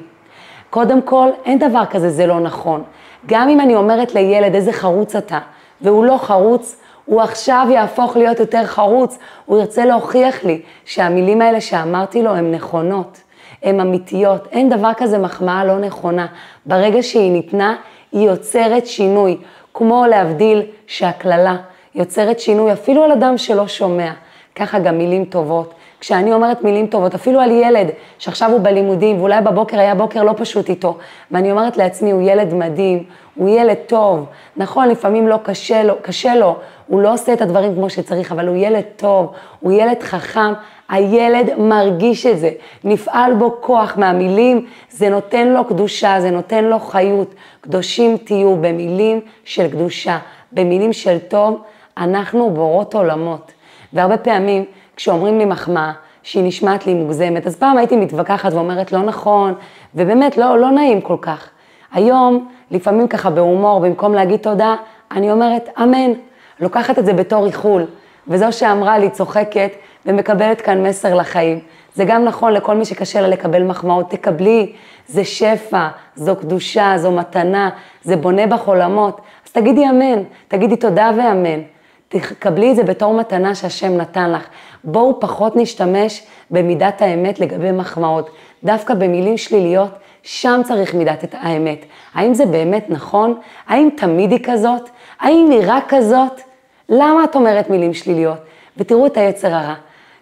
קודם 0.70 1.02
כל, 1.02 1.28
אין 1.44 1.58
דבר 1.58 1.84
כזה, 1.90 2.10
זה 2.10 2.26
לא 2.26 2.40
נכון. 2.40 2.82
גם 3.26 3.48
אם 3.48 3.60
אני 3.60 3.74
אומרת 3.74 4.14
לילד 4.14 4.54
איזה 4.54 4.72
חרוץ 4.72 5.16
אתה, 5.16 5.38
והוא 5.80 6.04
לא 6.04 6.16
חרוץ, 6.18 6.76
הוא 7.04 7.20
עכשיו 7.20 7.66
יהפוך 7.70 8.16
להיות 8.16 8.40
יותר 8.40 8.64
חרוץ, 8.64 9.18
הוא 9.46 9.58
ירצה 9.58 9.84
להוכיח 9.84 10.44
לי 10.44 10.60
שהמילים 10.84 11.42
האלה 11.42 11.60
שאמרתי 11.60 12.22
לו 12.22 12.30
הן 12.30 12.54
נכונות, 12.54 13.20
הן 13.62 13.80
אמיתיות, 13.80 14.48
אין 14.52 14.68
דבר 14.68 14.92
כזה 14.96 15.18
מחמאה 15.18 15.64
לא 15.64 15.78
נכונה. 15.78 16.26
ברגע 16.66 17.02
שהיא 17.02 17.32
ניתנה, 17.32 17.76
היא 18.12 18.28
יוצרת 18.28 18.86
שינוי, 18.86 19.36
כמו 19.74 20.04
להבדיל 20.06 20.62
שהקללה 20.86 21.56
יוצרת 21.94 22.40
שינוי 22.40 22.72
אפילו 22.72 23.04
על 23.04 23.12
אדם 23.12 23.38
שלא 23.38 23.68
שומע, 23.68 24.12
ככה 24.54 24.78
גם 24.78 24.98
מילים 24.98 25.24
טובות. 25.24 25.74
כשאני 26.00 26.32
אומרת 26.32 26.62
מילים 26.62 26.86
טובות, 26.86 27.14
אפילו 27.14 27.40
על 27.40 27.50
ילד 27.50 27.86
שעכשיו 28.18 28.50
הוא 28.50 28.60
בלימודים, 28.60 29.18
ואולי 29.18 29.40
בבוקר 29.40 29.78
היה 29.78 29.94
בוקר 29.94 30.22
לא 30.22 30.34
פשוט 30.36 30.68
איתו, 30.68 30.96
ואני 31.30 31.50
אומרת 31.50 31.76
לעצמי, 31.76 32.10
הוא 32.10 32.22
ילד 32.22 32.54
מדהים, 32.54 33.04
הוא 33.34 33.48
ילד 33.48 33.76
טוב. 33.86 34.26
נכון, 34.56 34.88
לפעמים 34.88 35.28
לא 35.28 35.36
קשה 35.42 35.82
לו, 35.82 35.94
קשה 36.02 36.34
לו, 36.34 36.56
הוא 36.86 37.00
לא 37.00 37.12
עושה 37.12 37.32
את 37.32 37.42
הדברים 37.42 37.74
כמו 37.74 37.90
שצריך, 37.90 38.32
אבל 38.32 38.48
הוא 38.48 38.56
ילד 38.56 38.84
טוב, 38.96 39.32
הוא 39.60 39.72
ילד 39.72 40.02
חכם, 40.02 40.52
הילד 40.88 41.58
מרגיש 41.58 42.26
את 42.26 42.38
זה, 42.38 42.50
נפעל 42.84 43.34
בו 43.34 43.56
כוח 43.60 43.96
מהמילים, 43.96 44.66
זה 44.90 45.08
נותן 45.08 45.48
לו 45.48 45.64
קדושה, 45.64 46.20
זה 46.20 46.30
נותן 46.30 46.64
לו 46.64 46.78
חיות. 46.78 47.34
קדושים 47.60 48.16
תהיו 48.16 48.56
במילים 48.56 49.20
של 49.44 49.70
קדושה, 49.70 50.18
במילים 50.52 50.92
של 50.92 51.18
טוב, 51.18 51.62
אנחנו 51.98 52.50
בורות 52.50 52.94
עולמות. 52.94 53.52
והרבה 53.92 54.16
פעמים 54.16 54.64
כשאומרים 54.96 55.38
לי 55.38 55.44
מחמאה, 55.44 55.92
שהיא 56.22 56.44
נשמעת 56.44 56.86
לי 56.86 56.94
מוגזמת, 56.94 57.46
אז 57.46 57.56
פעם 57.56 57.78
הייתי 57.78 57.96
מתווכחת 57.96 58.52
ואומרת 58.52 58.92
לא 58.92 59.02
נכון, 59.02 59.54
ובאמת 59.94 60.36
לא, 60.36 60.58
לא 60.58 60.70
נעים 60.70 61.00
כל 61.00 61.16
כך. 61.20 61.48
היום, 61.92 62.48
לפעמים 62.70 63.08
ככה 63.08 63.30
בהומור, 63.30 63.80
במקום 63.80 64.14
להגיד 64.14 64.40
תודה, 64.40 64.74
אני 65.10 65.32
אומרת 65.32 65.68
אמן. 65.82 66.12
לוקחת 66.60 66.98
את 66.98 67.06
זה 67.06 67.12
בתור 67.12 67.46
איחול, 67.46 67.84
וזו 68.28 68.52
שאמרה 68.52 68.98
לי 68.98 69.10
צוחקת 69.10 69.70
ומקבלת 70.06 70.60
כאן 70.60 70.86
מסר 70.86 71.14
לחיים. 71.14 71.60
זה 71.94 72.04
גם 72.04 72.24
נכון 72.24 72.52
לכל 72.52 72.74
מי 72.76 72.84
שקשה 72.84 73.20
לה 73.20 73.28
לקבל 73.28 73.62
מחמאות, 73.62 74.10
תקבלי, 74.10 74.72
זה 75.06 75.24
שפע, 75.24 75.88
זו 76.16 76.36
קדושה, 76.36 76.92
זו 76.96 77.12
מתנה, 77.12 77.70
זה 78.02 78.16
בונה 78.16 78.46
בך 78.46 78.68
עולמות. 78.68 79.20
אז 79.46 79.52
תגידי 79.52 79.88
אמן, 79.88 80.22
תגידי 80.48 80.76
תודה 80.76 81.10
ואמן. 81.16 81.60
תקבלי 82.08 82.70
את 82.70 82.76
זה 82.76 82.82
בתור 82.82 83.14
מתנה 83.14 83.54
שהשם 83.54 83.96
נתן 83.96 84.32
לך. 84.32 84.46
בואו 84.84 85.20
פחות 85.20 85.56
נשתמש 85.56 86.26
במידת 86.50 87.02
האמת 87.02 87.40
לגבי 87.40 87.72
מחמאות. 87.72 88.30
דווקא 88.64 88.94
במילים 88.94 89.36
שליליות, 89.36 89.90
שם 90.22 90.60
צריך 90.64 90.94
מידת 90.94 91.24
את 91.24 91.34
האמת. 91.40 91.84
האם 92.14 92.34
זה 92.34 92.46
באמת 92.46 92.90
נכון? 92.90 93.38
האם 93.68 93.88
תמיד 93.96 94.30
היא 94.32 94.40
כזאת? 94.42 94.90
האם 95.20 95.48
היא 95.50 95.62
רק 95.66 95.84
כזאת? 95.88 96.40
למה 96.88 97.24
את 97.24 97.34
אומרת 97.34 97.70
מילים 97.70 97.94
שליליות? 97.94 98.38
ותראו 98.76 99.06
את 99.06 99.16
היצר 99.16 99.54
הרע. 99.54 99.74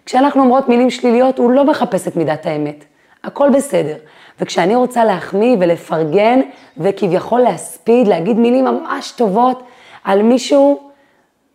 כשאנחנו 0.05 0.41
אומרות 0.41 0.69
מילים 0.69 0.89
שליליות, 0.89 1.37
הוא 1.37 1.51
לא 1.51 1.65
מחפש 1.65 2.07
את 2.07 2.15
מידת 2.15 2.45
האמת. 2.45 2.85
הכל 3.23 3.49
בסדר. 3.49 3.95
וכשאני 4.39 4.75
רוצה 4.75 5.05
להחמיא 5.05 5.57
ולפרגן, 5.59 6.39
וכביכול 6.77 7.39
להספיד, 7.39 8.07
להגיד 8.07 8.37
מילים 8.37 8.65
ממש 8.65 9.11
טובות 9.11 9.63
על 10.03 10.21
מישהו, 10.21 10.79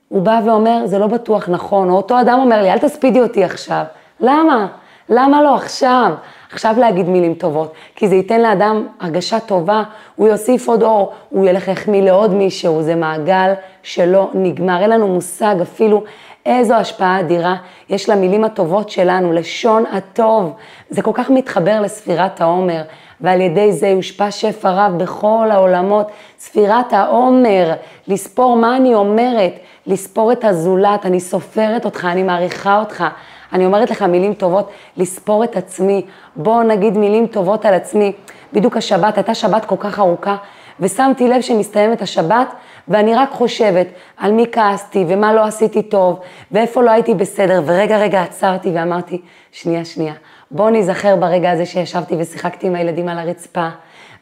הוא 0.08 0.22
בא 0.22 0.40
ואומר, 0.44 0.86
זה 0.86 0.98
לא 0.98 1.06
בטוח 1.06 1.48
נכון, 1.48 1.90
או 1.90 1.96
אותו 1.96 2.20
אדם 2.20 2.38
אומר 2.40 2.62
לי, 2.62 2.72
אל 2.72 2.78
תספידי 2.78 3.20
אותי 3.20 3.44
עכשיו. 3.44 3.84
למה? 4.20 4.66
למה 5.10 5.42
לא 5.42 5.54
עכשיו? 5.54 6.12
עכשיו 6.52 6.74
להגיד 6.78 7.08
מילים 7.08 7.34
טובות, 7.34 7.72
כי 7.94 8.08
זה 8.08 8.14
ייתן 8.14 8.40
לאדם 8.40 8.86
הרגשה 9.00 9.40
טובה, 9.40 9.82
הוא 10.16 10.28
יוסיף 10.28 10.68
עוד 10.68 10.82
אור, 10.82 11.12
הוא 11.28 11.46
ילך 11.46 11.68
להחמיא 11.68 12.02
לעוד 12.02 12.34
מישהו, 12.34 12.82
זה 12.82 12.94
מעגל 12.94 13.52
שלא 13.82 14.30
נגמר. 14.34 14.82
אין 14.82 14.90
לנו 14.90 15.08
מושג 15.08 15.56
אפילו 15.62 16.02
איזו 16.46 16.74
השפעה 16.74 17.20
אדירה 17.20 17.56
יש 17.88 18.08
למילים 18.08 18.44
הטובות 18.44 18.90
שלנו, 18.90 19.32
לשון 19.32 19.84
הטוב. 19.92 20.52
זה 20.90 21.02
כל 21.02 21.10
כך 21.14 21.30
מתחבר 21.30 21.80
לספירת 21.80 22.40
העומר, 22.40 22.82
ועל 23.20 23.40
ידי 23.40 23.72
זה 23.72 23.88
יושפע 23.88 24.30
שפע 24.30 24.70
רב 24.70 24.98
בכל 24.98 25.48
העולמות. 25.50 26.06
ספירת 26.38 26.92
העומר, 26.92 27.72
לספור 28.08 28.56
מה 28.56 28.76
אני 28.76 28.94
אומרת, 28.94 29.52
לספור 29.86 30.32
את 30.32 30.44
הזולת, 30.44 31.06
אני 31.06 31.20
סופרת 31.20 31.84
אותך, 31.84 32.08
אני 32.12 32.22
מעריכה 32.22 32.80
אותך. 32.80 33.04
אני 33.52 33.66
אומרת 33.66 33.90
לך 33.90 34.02
מילים 34.02 34.34
טובות, 34.34 34.70
לספור 34.96 35.44
את 35.44 35.56
עצמי. 35.56 36.06
בוא 36.36 36.62
נגיד 36.62 36.98
מילים 36.98 37.26
טובות 37.26 37.64
על 37.64 37.74
עצמי. 37.74 38.12
בדיוק 38.52 38.76
השבת, 38.76 39.16
הייתה 39.16 39.34
שבת 39.34 39.64
כל 39.64 39.76
כך 39.78 39.98
ארוכה, 39.98 40.36
ושמתי 40.80 41.28
לב 41.28 41.40
שמסתיימת 41.40 42.02
השבת, 42.02 42.54
ואני 42.88 43.14
רק 43.14 43.30
חושבת 43.30 43.86
על 44.16 44.32
מי 44.32 44.46
כעסתי 44.52 45.04
ומה 45.08 45.32
לא 45.32 45.44
עשיתי 45.44 45.82
טוב, 45.82 46.20
ואיפה 46.52 46.82
לא 46.82 46.90
הייתי 46.90 47.14
בסדר, 47.14 47.62
ורגע 47.64 47.98
רגע 47.98 48.22
עצרתי 48.22 48.70
ואמרתי, 48.74 49.20
שנייה 49.52 49.84
שנייה, 49.84 50.14
בוא 50.52 50.70
ניזכר 50.70 51.16
ברגע 51.16 51.50
הזה 51.50 51.66
שישבתי 51.66 52.14
ושיחקתי 52.18 52.66
עם 52.66 52.74
הילדים 52.74 53.08
על 53.08 53.18
הרצפה, 53.18 53.68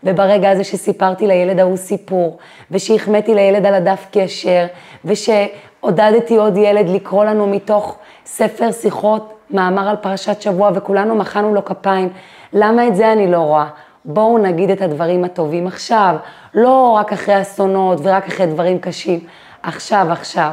וברגע 0.05 0.51
הזה 0.51 0.65
שסיפרתי 0.65 1.27
לילד 1.27 1.61
ההוא 1.61 1.77
סיפור, 1.77 2.39
ושהחמאתי 2.71 3.35
לילד 3.35 3.67
על 3.67 3.75
הדף 3.75 4.07
קשר, 4.13 4.67
ושעודדתי 5.05 6.37
עוד 6.37 6.57
ילד 6.57 6.89
לקרוא 6.89 7.25
לנו 7.25 7.47
מתוך 7.47 7.99
ספר 8.27 8.73
שיחות, 8.73 9.35
מאמר 9.51 9.89
על 9.89 9.97
פרשת 9.97 10.43
שבוע, 10.43 10.71
וכולנו 10.75 11.15
מחאנו 11.15 11.55
לו 11.55 11.65
כפיים. 11.65 12.09
למה 12.53 12.87
את 12.87 12.97
זה 12.97 13.13
אני 13.13 13.31
לא 13.31 13.39
רואה? 13.39 13.67
בואו 14.05 14.39
נגיד 14.39 14.71
את 14.71 14.83
הדברים 14.83 15.25
הטובים 15.25 15.67
עכשיו, 15.67 16.17
לא 16.55 16.91
רק 16.91 17.13
אחרי 17.13 17.41
אסונות 17.41 17.99
ורק 18.03 18.27
אחרי 18.27 18.47
דברים 18.47 18.79
קשים, 18.79 19.21
עכשיו, 19.63 20.07
עכשיו. 20.11 20.53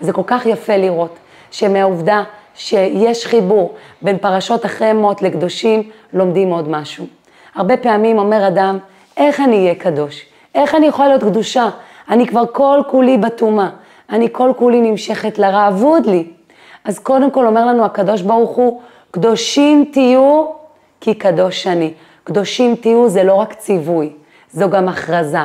זה 0.00 0.12
כל 0.12 0.22
כך 0.26 0.46
יפה 0.46 0.76
לראות 0.76 1.18
שמהעובדה 1.50 2.22
שיש 2.60 3.26
חיבור 3.26 3.74
בין 4.02 4.18
פרשות 4.18 4.66
אחרי 4.66 4.92
מות 4.92 5.22
לקדושים, 5.22 5.82
לומדים 6.12 6.50
עוד 6.50 6.68
משהו. 6.68 7.06
הרבה 7.54 7.76
פעמים 7.76 8.18
אומר 8.18 8.48
אדם, 8.48 8.78
איך 9.16 9.40
אני 9.40 9.56
אהיה 9.56 9.74
קדוש? 9.74 10.24
איך 10.54 10.74
אני 10.74 10.86
יכולה 10.86 11.08
להיות 11.08 11.22
קדושה? 11.22 11.68
אני 12.10 12.26
כבר 12.26 12.42
כל 12.52 12.82
כולי 12.90 13.18
בטומאה, 13.18 13.68
אני 14.10 14.28
כל 14.32 14.52
כולי 14.56 14.80
נמשכת 14.80 15.38
לרע, 15.38 15.68
אבוד 15.68 16.06
לי. 16.06 16.26
אז 16.84 16.98
קודם 16.98 17.30
כל 17.30 17.46
אומר 17.46 17.66
לנו 17.66 17.84
הקדוש 17.84 18.22
ברוך 18.22 18.50
הוא, 18.50 18.80
קדושים 19.10 19.90
תהיו 19.92 20.46
כי 21.00 21.14
קדוש 21.14 21.66
אני. 21.66 21.92
קדושים 22.24 22.76
תהיו 22.76 23.08
זה 23.08 23.24
לא 23.24 23.34
רק 23.34 23.54
ציווי, 23.54 24.12
זו 24.52 24.70
גם 24.70 24.88
הכרזה. 24.88 25.38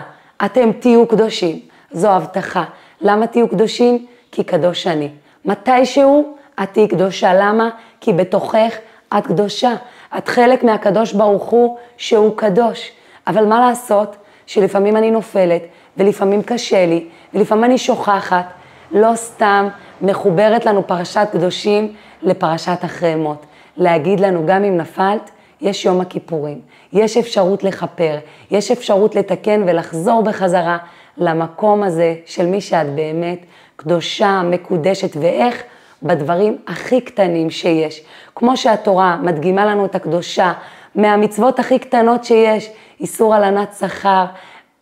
אתם 0.46 0.72
תהיו 0.72 1.08
קדושים, 1.08 1.60
זו 1.92 2.10
הבטחה. 2.10 2.64
למה 3.02 3.28
תהיו 3.28 3.48
קדושים? 3.48 4.06
כי 4.32 4.44
קדוש 4.44 4.88
אני. 4.88 5.10
מתישהו 5.46 6.36
את 6.64 6.74
תהיי 6.74 6.88
קדושה, 6.88 7.34
למה? 7.34 7.70
כי 8.02 8.14
בתוכך 8.14 8.76
את 9.18 9.28
קדושה. 9.28 9.74
את 10.18 10.28
חלק 10.28 10.64
מהקדוש 10.64 11.14
ברוך 11.14 11.44
הוא 11.44 11.78
שהוא 11.98 12.38
קדוש. 12.38 12.92
אבל 13.28 13.46
מה 13.46 13.60
לעשות 13.60 14.16
שלפעמים 14.46 14.98
אני 14.98 15.12
נופלת, 15.12 15.62
ולפעמים 15.98 16.44
קשה 16.44 16.86
לי, 16.86 17.08
ולפעמים 17.34 17.64
אני 17.64 17.78
שוכחת. 17.78 18.46
לא 18.92 19.16
סתם 19.16 19.68
מחוברת 20.02 20.66
לנו 20.66 20.88
פרשת 20.88 21.28
קדושים 21.32 21.94
לפרשת 22.22 22.78
אחרי 22.86 23.16
מות. 23.16 23.46
להגיד 23.78 24.20
לנו, 24.20 24.46
גם 24.46 24.64
אם 24.64 24.78
נפלת, 24.78 25.32
יש 25.62 25.86
יום 25.86 26.02
הכיפורים, 26.02 26.62
יש 26.94 27.18
אפשרות 27.18 27.64
לכפר, 27.64 28.18
יש 28.52 28.72
אפשרות 28.72 29.16
לתקן 29.16 29.64
ולחזור 29.68 30.24
בחזרה 30.24 30.78
למקום 31.18 31.84
הזה 31.84 32.16
של 32.26 32.46
מי 32.46 32.62
שאת 32.62 32.96
באמת 32.96 33.46
קדושה, 33.76 34.42
מקודשת, 34.46 35.18
ואיך? 35.20 35.64
בדברים 36.06 36.58
הכי 36.68 37.02
קטנים 37.02 37.50
שיש. 37.50 38.02
כמו 38.36 38.58
שהתורה 38.58 39.18
מדגימה 39.22 39.66
לנו 39.66 39.86
את 39.86 39.96
הקדושה 39.96 40.54
מהמצוות 40.96 41.60
הכי 41.60 41.80
קטנות 41.80 42.24
שיש, 42.24 42.70
איסור 43.00 43.36
הלנת 43.36 43.76
שכר, 43.80 44.26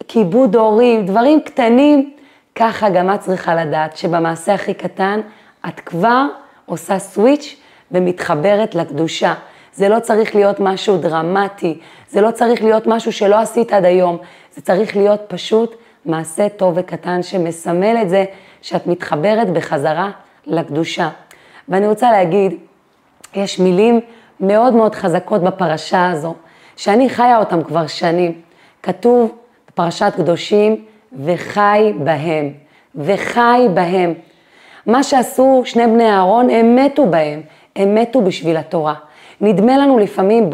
כיבוד 0.08 0.56
הורים, 0.56 1.06
דברים 1.06 1.42
קטנים, 1.42 2.14
ככה 2.56 2.90
גם 2.90 3.14
את 3.14 3.20
צריכה 3.20 3.56
לדעת 3.56 3.98
שבמעשה 3.98 4.54
הכי 4.54 4.74
קטן 4.74 5.22
את 5.68 5.80
כבר 5.80 6.26
עושה 6.66 7.00
סוויץ' 7.00 7.56
ומתחברת 7.92 8.76
לקדושה. 8.76 9.34
זה 9.74 9.90
לא 9.90 10.00
צריך 10.00 10.36
להיות 10.36 10.60
משהו 10.60 10.98
דרמטי, 10.98 11.80
זה 12.10 12.22
לא 12.22 12.32
צריך 12.32 12.64
להיות 12.64 12.88
משהו 12.88 13.12
שלא 13.12 13.36
עשית 13.40 13.74
עד 13.74 13.86
היום, 13.86 14.18
זה 14.56 14.62
צריך 14.62 14.96
להיות 14.96 15.22
פשוט 15.28 15.76
מעשה 16.06 16.50
טוב 16.50 16.74
וקטן 16.78 17.24
שמסמל 17.24 17.98
את 18.02 18.10
זה 18.10 18.26
שאת 18.62 18.88
מתחברת 18.88 19.50
בחזרה 19.50 20.12
לקדושה. 20.48 21.10
ואני 21.70 21.88
רוצה 21.88 22.12
להגיד, 22.12 22.54
יש 23.36 23.60
מילים 23.60 24.00
מאוד 24.40 24.74
מאוד 24.74 24.96
חזקות 24.96 25.42
בפרשה 25.42 26.10
הזו, 26.12 26.34
שאני 26.76 27.10
חיה 27.10 27.40
אותן 27.40 27.64
כבר 27.64 27.88
שנים. 27.88 28.42
כתוב 28.84 29.32
בפרשת 29.68 30.14
קדושים, 30.16 30.86
וחי 31.26 31.94
בהם, 32.04 32.50
וחי 32.96 33.68
בהם. 33.74 34.14
מה 34.86 35.04
שעשו 35.04 35.62
שני 35.66 35.88
בני 35.88 36.12
אהרון, 36.12 36.50
הם 36.50 36.76
מתו 36.76 37.06
בהם, 37.06 37.42
הם 37.76 37.96
מתו 37.96 38.22
בשביל 38.22 38.58
התורה. 38.58 38.94
נדמה 39.42 39.78
לנו 39.78 40.00
לפעמים 40.00 40.50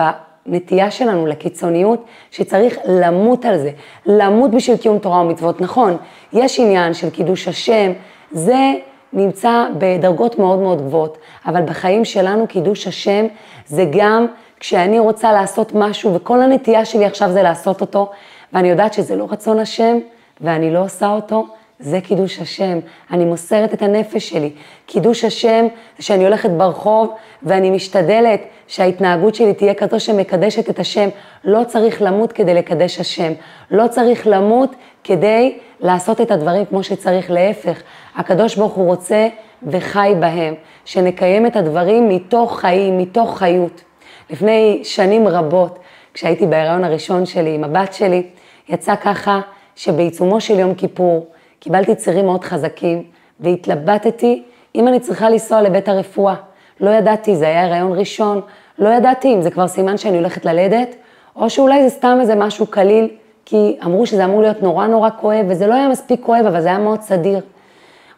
בנטייה 0.46 0.92
שלנו 0.92 1.26
לקיצוניות 1.28 2.06
שצריך 2.32 2.78
למות 2.86 3.46
על 3.46 3.58
זה, 3.58 3.72
למות 4.06 4.52
בשביל 4.52 4.78
קיום 4.78 5.00
תורה 5.00 5.22
ומצוות. 5.22 5.62
נכון, 5.62 5.98
יש 6.34 6.60
עניין 6.60 6.94
של 6.94 7.10
קידוש 7.10 7.48
השם, 7.48 7.92
זה 8.32 8.74
נמצא 9.14 9.66
בדרגות 9.78 10.40
מאוד 10.40 10.60
מאוד 10.60 10.82
גבוהות, 10.82 11.18
אבל 11.46 11.62
בחיים 11.62 12.06
שלנו 12.06 12.48
קידוש 12.48 12.88
השם 12.88 13.26
זה 13.66 13.86
גם 13.92 14.28
כשאני 14.60 15.00
רוצה 15.00 15.32
לעשות 15.32 15.72
משהו 15.76 16.14
וכל 16.14 16.42
הנטייה 16.42 16.86
שלי 16.86 17.06
עכשיו 17.06 17.32
זה 17.32 17.44
לעשות 17.44 17.82
אותו, 17.82 18.10
ואני 18.54 18.70
יודעת 18.70 18.94
שזה 18.94 19.16
לא 19.16 19.28
רצון 19.32 19.60
השם 19.60 19.98
ואני 20.42 20.74
לא 20.74 20.80
עושה 20.80 21.08
אותו, 21.08 21.48
זה 21.80 22.02
קידוש 22.02 22.40
השם, 22.40 22.80
אני 23.12 23.26
מוסרת 23.26 23.74
את 23.74 23.82
הנפש 23.82 24.30
שלי. 24.30 24.52
קידוש 24.86 25.24
השם 25.24 25.68
זה 25.98 26.04
שאני 26.04 26.24
הולכת 26.24 26.50
ברחוב 26.50 27.14
ואני 27.44 27.72
משתדלת 27.72 28.42
שההתנהגות 28.68 29.36
שלי 29.36 29.54
תהיה 29.54 29.74
כזו 29.74 30.00
שמקדשת 30.00 30.70
את 30.70 30.80
השם. 30.80 31.10
לא 31.44 31.64
צריך 31.68 32.02
למות 32.02 32.34
כדי 32.34 32.54
לקדש 32.54 33.00
השם, 33.00 33.34
לא 33.72 33.88
צריך 33.88 34.28
למות 34.28 34.76
כדי 35.04 35.58
לעשות 35.80 36.22
את 36.22 36.32
הדברים 36.32 36.66
כמו 36.66 36.84
שצריך, 36.84 37.32
להפך. 37.32 37.82
הקדוש 38.20 38.56
ברוך 38.56 38.74
הוא 38.74 38.86
רוצה 38.86 39.28
וחי 39.64 40.14
בהם, 40.20 40.54
שנקיים 40.86 41.46
את 41.46 41.56
הדברים 41.56 42.10
מתוך 42.10 42.60
חיים, 42.60 42.98
מתוך 42.98 43.38
חיות. 43.38 43.84
לפני 44.30 44.82
שנים 44.84 45.28
רבות, 45.28 45.80
כשהייתי 46.14 46.46
בהיריון 46.46 46.84
הראשון 46.84 47.26
שלי 47.26 47.56
עם 47.56 47.64
הבת 47.64 47.94
שלי, 47.94 48.24
יצא 48.70 48.96
ככה 48.96 49.42
שבעיצומו 49.76 50.42
של 50.42 50.60
יום 50.60 50.74
כיפור, 50.74 51.28
קיבלתי 51.60 51.96
צירים 51.96 52.26
מאוד 52.26 52.44
חזקים, 52.44 53.04
והתלבטתי 53.40 54.44
אם 54.76 54.88
אני 54.88 55.00
צריכה 55.00 55.30
לנסוע 55.30 55.62
לבית 55.62 55.90
הרפואה. 55.90 56.36
לא 56.80 56.90
ידעתי, 56.90 57.36
זה 57.36 57.46
היה 57.46 57.66
הריון 57.66 58.00
ראשון, 58.00 58.42
לא 58.80 58.90
ידעתי 58.90 59.34
אם 59.34 59.42
זה 59.42 59.52
כבר 59.52 59.68
סימן 59.68 59.98
שאני 59.98 60.18
הולכת 60.18 60.46
ללדת, 60.46 60.96
או 61.36 61.50
שאולי 61.50 61.84
זה 61.84 61.90
סתם 61.90 62.18
איזה 62.22 62.36
משהו 62.36 62.68
קליל, 62.68 63.10
כי 63.46 63.78
אמרו 63.86 64.06
שזה 64.06 64.26
אמור 64.26 64.42
להיות 64.42 64.64
נורא 64.64 64.88
נורא 64.88 65.10
כואב, 65.20 65.46
וזה 65.50 65.68
לא 65.68 65.74
היה 65.74 65.88
מספיק 65.88 66.22
כואב, 66.24 66.46
אבל 66.46 66.62
זה 66.62 66.68
היה 66.68 66.78
מאוד 66.78 67.02
סדיר. 67.02 67.40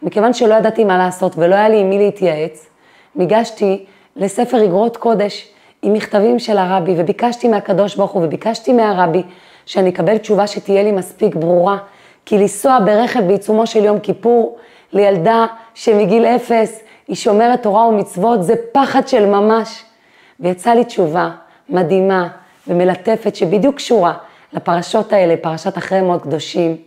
מכיוון 0.04 0.34
שלא 0.34 0.56
ידעתי 0.56 0.84
מה 0.84 0.98
לעשות 0.98 1.34
ולא 1.38 1.56
היה 1.56 1.70
לי 1.70 1.80
עם 1.80 1.90
מי 1.90 1.98
להתייעץ, 1.98 2.68
ניגשתי 3.16 3.86
לספר 4.16 4.66
אגרות 4.66 4.98
קודש 4.98 5.48
עם 5.82 5.94
מכתבים 5.94 6.40
של 6.40 6.58
הרבי, 6.58 6.94
וביקשתי 6.98 7.48
מהקדוש 7.48 7.96
ברוך 7.96 8.12
הוא, 8.12 8.26
וביקשתי 8.26 8.74
מהרבי 8.74 9.24
שאני 9.66 9.90
אקבל 9.90 10.18
תשובה 10.18 10.48
שתהיה 10.48 10.84
לי 10.84 10.92
מספיק 10.92 11.36
ברורה, 11.36 11.78
כי 12.26 12.38
לנסוע 12.38 12.78
ברכב 12.86 13.22
בעיצומו 13.28 13.68
של 13.68 13.86
יום 13.86 14.00
כיפור 14.00 14.58
לילדה 14.94 15.46
שמגיל 15.74 16.26
אפס 16.26 16.82
היא 17.08 17.16
שומרת 17.16 17.64
תורה 17.64 17.88
ומצוות, 17.88 18.44
זה 18.44 18.54
פחד 18.72 19.08
של 19.08 19.26
ממש. 19.26 19.84
ויצאה 20.40 20.76
לי 20.76 20.86
תשובה 20.86 21.30
מדהימה 21.70 22.28
ומלטפת 22.68 23.36
שבדיוק 23.36 23.76
קשורה 23.76 24.14
לפרשות 24.54 25.14
האלה, 25.14 25.36
פרשת 25.42 25.78
אחרי 25.78 26.02
מאוד 26.02 26.22
קדושים. 26.22 26.78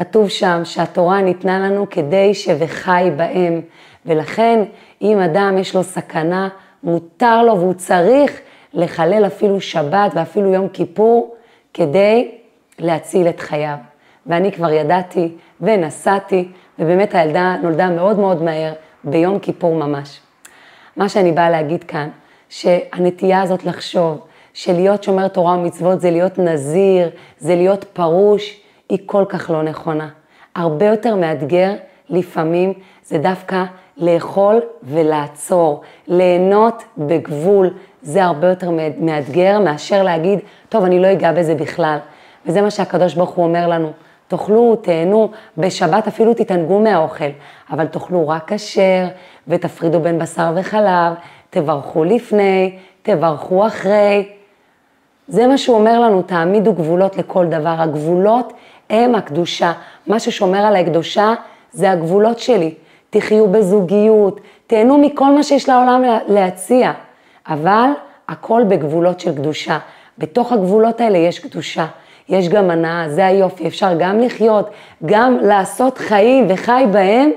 כתוב 0.00 0.28
שם 0.28 0.60
שהתורה 0.64 1.20
ניתנה 1.20 1.58
לנו 1.58 1.86
כדי 1.90 2.34
ש"וחי 2.34 3.10
בהם", 3.16 3.60
ולכן 4.06 4.62
אם 5.02 5.18
אדם 5.18 5.58
יש 5.58 5.74
לו 5.74 5.82
סכנה, 5.82 6.48
מותר 6.82 7.42
לו 7.42 7.58
והוא 7.58 7.74
צריך 7.74 8.40
לחלל 8.74 9.26
אפילו 9.26 9.60
שבת 9.60 10.12
ואפילו 10.14 10.52
יום 10.52 10.68
כיפור 10.68 11.34
כדי 11.74 12.30
להציל 12.78 13.28
את 13.28 13.40
חייו. 13.40 13.76
ואני 14.26 14.52
כבר 14.52 14.70
ידעתי 14.70 15.32
ונסעתי, 15.60 16.48
ובאמת 16.78 17.14
הילדה 17.14 17.56
נולדה 17.62 17.90
מאוד 17.90 18.18
מאוד 18.18 18.42
מהר, 18.42 18.72
ביום 19.04 19.38
כיפור 19.38 19.74
ממש. 19.74 20.20
מה 20.96 21.08
שאני 21.08 21.32
באה 21.32 21.50
להגיד 21.50 21.84
כאן, 21.84 22.08
שהנטייה 22.48 23.42
הזאת 23.42 23.64
לחשוב 23.64 24.26
שלהיות 24.54 25.02
שומר 25.02 25.28
תורה 25.28 25.58
ומצוות 25.58 26.00
זה 26.00 26.10
להיות 26.10 26.38
נזיר, 26.38 27.10
זה 27.38 27.56
להיות 27.56 27.84
פרוש, 27.84 28.60
היא 28.90 28.98
כל 29.06 29.24
כך 29.28 29.50
לא 29.50 29.62
נכונה. 29.62 30.08
הרבה 30.54 30.86
יותר 30.86 31.16
מאתגר 31.16 31.72
לפעמים 32.08 32.72
זה 33.04 33.18
דווקא 33.18 33.64
לאכול 33.96 34.60
ולעצור, 34.82 35.80
ליהנות 36.06 36.82
בגבול, 36.98 37.70
זה 38.02 38.24
הרבה 38.24 38.48
יותר 38.48 38.70
מאתגר 38.98 39.58
מאשר 39.58 40.02
להגיד, 40.02 40.38
טוב, 40.68 40.84
אני 40.84 41.00
לא 41.00 41.12
אגע 41.12 41.32
בזה 41.32 41.54
בכלל. 41.54 41.98
וזה 42.46 42.62
מה 42.62 42.70
שהקדוש 42.70 43.14
ברוך 43.14 43.30
הוא 43.30 43.44
אומר 43.44 43.68
לנו, 43.68 43.92
תאכלו, 44.28 44.76
תהנו, 44.76 45.30
בשבת 45.58 46.06
אפילו 46.06 46.34
תתענגו 46.34 46.80
מהאוכל, 46.80 47.24
אבל 47.70 47.86
תאכלו 47.86 48.28
רק 48.28 48.52
כשר 48.52 49.06
ותפרידו 49.48 50.00
בין 50.00 50.18
בשר 50.18 50.52
וחלב, 50.56 51.12
תברכו 51.50 52.04
לפני, 52.04 52.78
תברכו 53.02 53.66
אחרי. 53.66 54.28
זה 55.28 55.46
מה 55.46 55.58
שהוא 55.58 55.76
אומר 55.76 56.00
לנו, 56.00 56.22
תעמידו 56.22 56.72
גבולות 56.72 57.16
לכל 57.16 57.46
דבר. 57.46 57.74
הגבולות 57.78 58.52
הם 58.90 59.14
הקדושה. 59.14 59.72
מה 60.06 60.20
ששומר 60.20 60.58
עליי 60.58 60.84
קדושה 60.84 61.34
זה 61.72 61.90
הגבולות 61.90 62.38
שלי. 62.38 62.74
תחיו 63.10 63.46
בזוגיות, 63.46 64.40
תהנו 64.66 64.98
מכל 64.98 65.34
מה 65.34 65.42
שיש 65.42 65.68
לעולם 65.68 66.02
להציע, 66.28 66.92
אבל 67.48 67.90
הכל 68.28 68.62
בגבולות 68.68 69.20
של 69.20 69.34
קדושה. 69.34 69.78
בתוך 70.18 70.52
הגבולות 70.52 71.00
האלה 71.00 71.18
יש 71.18 71.38
קדושה, 71.38 71.86
יש 72.28 72.48
גם 72.48 72.70
הנאה, 72.70 73.08
זה 73.08 73.26
היופי, 73.26 73.66
אפשר 73.66 73.94
גם 73.98 74.20
לחיות, 74.20 74.70
גם 75.06 75.38
לעשות 75.42 75.98
חיים 75.98 76.46
וחי 76.48 76.84
בהם, 76.92 77.30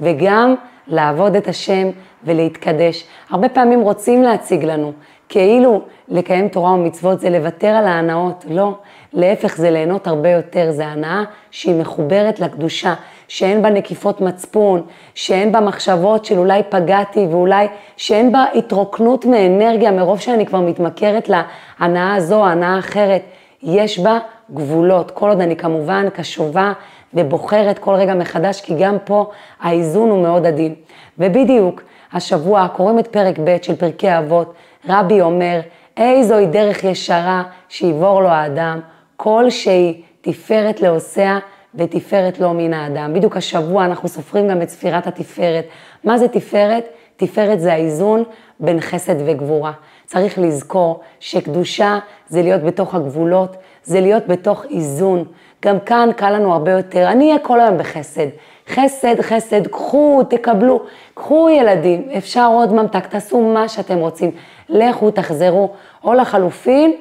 וגם 0.00 0.54
לעבוד 0.86 1.36
את 1.36 1.48
השם 1.48 1.88
ולהתקדש. 2.24 3.04
הרבה 3.30 3.48
פעמים 3.48 3.80
רוצים 3.80 4.22
להציג 4.22 4.64
לנו, 4.64 4.92
כאילו 5.34 5.80
לקיים 6.08 6.48
תורה 6.48 6.72
ומצוות 6.72 7.20
זה 7.20 7.30
לוותר 7.30 7.68
על 7.68 7.86
ההנאות, 7.86 8.44
לא. 8.48 8.74
להפך 9.12 9.56
זה 9.56 9.70
ליהנות 9.70 10.06
הרבה 10.06 10.30
יותר, 10.30 10.70
זה 10.70 10.86
הנאה 10.86 11.22
שהיא 11.50 11.74
מחוברת 11.80 12.40
לקדושה, 12.40 12.94
שאין 13.28 13.62
בה 13.62 13.70
נקיפות 13.70 14.20
מצפון, 14.20 14.82
שאין 15.14 15.52
בה 15.52 15.60
מחשבות 15.60 16.24
של 16.24 16.38
אולי 16.38 16.62
פגעתי 16.68 17.26
ואולי, 17.30 17.66
שאין 17.96 18.32
בה 18.32 18.44
התרוקנות 18.54 19.24
מאנרגיה 19.24 19.90
מרוב 19.90 20.20
שאני 20.20 20.46
כבר 20.46 20.60
מתמכרת 20.60 21.28
להנאה 21.28 22.14
הזו, 22.14 22.46
הנאה 22.46 22.78
אחרת. 22.78 23.22
יש 23.62 23.98
בה 23.98 24.18
גבולות, 24.54 25.10
כל 25.10 25.28
עוד 25.28 25.40
אני 25.40 25.56
כמובן 25.56 26.06
קשובה 26.14 26.72
ובוחרת 27.14 27.78
כל 27.78 27.94
רגע 27.94 28.14
מחדש, 28.14 28.60
כי 28.60 28.74
גם 28.78 28.96
פה 29.04 29.30
האיזון 29.60 30.10
הוא 30.10 30.22
מאוד 30.22 30.46
עדין. 30.46 30.74
ובדיוק, 31.18 31.82
השבוע 32.12 32.68
קוראים 32.68 32.98
את 32.98 33.06
פרק 33.06 33.38
ב' 33.44 33.56
של 33.62 33.76
פרקי 33.76 34.18
אבות, 34.18 34.54
רבי 34.88 35.20
אומר, 35.20 35.60
איזוהי 35.96 36.46
דרך 36.46 36.84
ישרה 36.84 37.42
שיבור 37.68 38.22
לו 38.22 38.28
האדם, 38.28 38.80
כל 39.16 39.50
שהיא 39.50 40.02
תפארת 40.20 40.80
לעושיה 40.80 41.38
ותפארת 41.74 42.40
לו 42.40 42.54
מן 42.54 42.72
האדם. 42.72 43.14
בדיוק 43.14 43.36
השבוע 43.36 43.84
אנחנו 43.84 44.08
סופרים 44.08 44.48
גם 44.48 44.62
את 44.62 44.68
ספירת 44.68 45.06
התפארת. 45.06 45.64
מה 46.04 46.18
זה 46.18 46.28
תפארת? 46.28 46.84
תפארת 47.16 47.60
זה 47.60 47.72
האיזון 47.72 48.24
בין 48.60 48.80
חסד 48.80 49.14
וגבורה. 49.26 49.72
צריך 50.06 50.38
לזכור 50.38 51.00
שקדושה 51.20 51.98
זה 52.28 52.42
להיות 52.42 52.62
בתוך 52.62 52.94
הגבולות, 52.94 53.56
זה 53.82 54.00
להיות 54.00 54.26
בתוך 54.26 54.64
איזון. 54.70 55.24
גם 55.64 55.80
כאן 55.80 56.08
קל 56.16 56.30
לנו 56.30 56.52
הרבה 56.52 56.72
יותר, 56.72 57.08
אני 57.08 57.28
אהיה 57.28 57.38
כל 57.38 57.60
היום 57.60 57.78
בחסד. 57.78 58.26
חסד, 58.68 59.20
חסד, 59.20 59.66
קחו, 59.66 60.22
תקבלו, 60.28 60.82
קחו 61.14 61.50
ילדים, 61.50 62.08
אפשר 62.16 62.46
עוד 62.46 62.72
ממתק, 62.72 63.06
תעשו 63.06 63.40
מה 63.40 63.68
שאתם 63.68 63.98
רוצים, 63.98 64.30
לכו, 64.68 65.10
תחזרו, 65.10 65.70
או 66.04 66.14
לחלופין, 66.14 66.92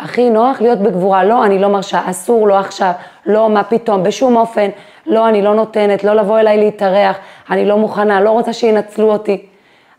הכי 0.00 0.30
נוח 0.30 0.60
להיות 0.60 0.78
בגבורה, 0.78 1.24
לא, 1.24 1.44
אני 1.44 1.58
לא 1.58 1.68
מרשה, 1.68 2.00
אסור, 2.06 2.48
לא 2.48 2.58
עכשיו, 2.58 2.92
לא, 3.26 3.48
מה 3.48 3.64
פתאום, 3.64 4.02
בשום 4.02 4.36
אופן, 4.36 4.68
לא, 5.06 5.28
אני 5.28 5.42
לא 5.42 5.54
נותנת, 5.54 6.04
לא 6.04 6.14
לבוא 6.14 6.38
אליי 6.40 6.58
להתארח, 6.58 7.16
אני 7.50 7.66
לא 7.66 7.76
מוכנה, 7.76 8.20
לא 8.20 8.30
רוצה 8.30 8.52
שינצלו 8.52 9.12
אותי. 9.12 9.46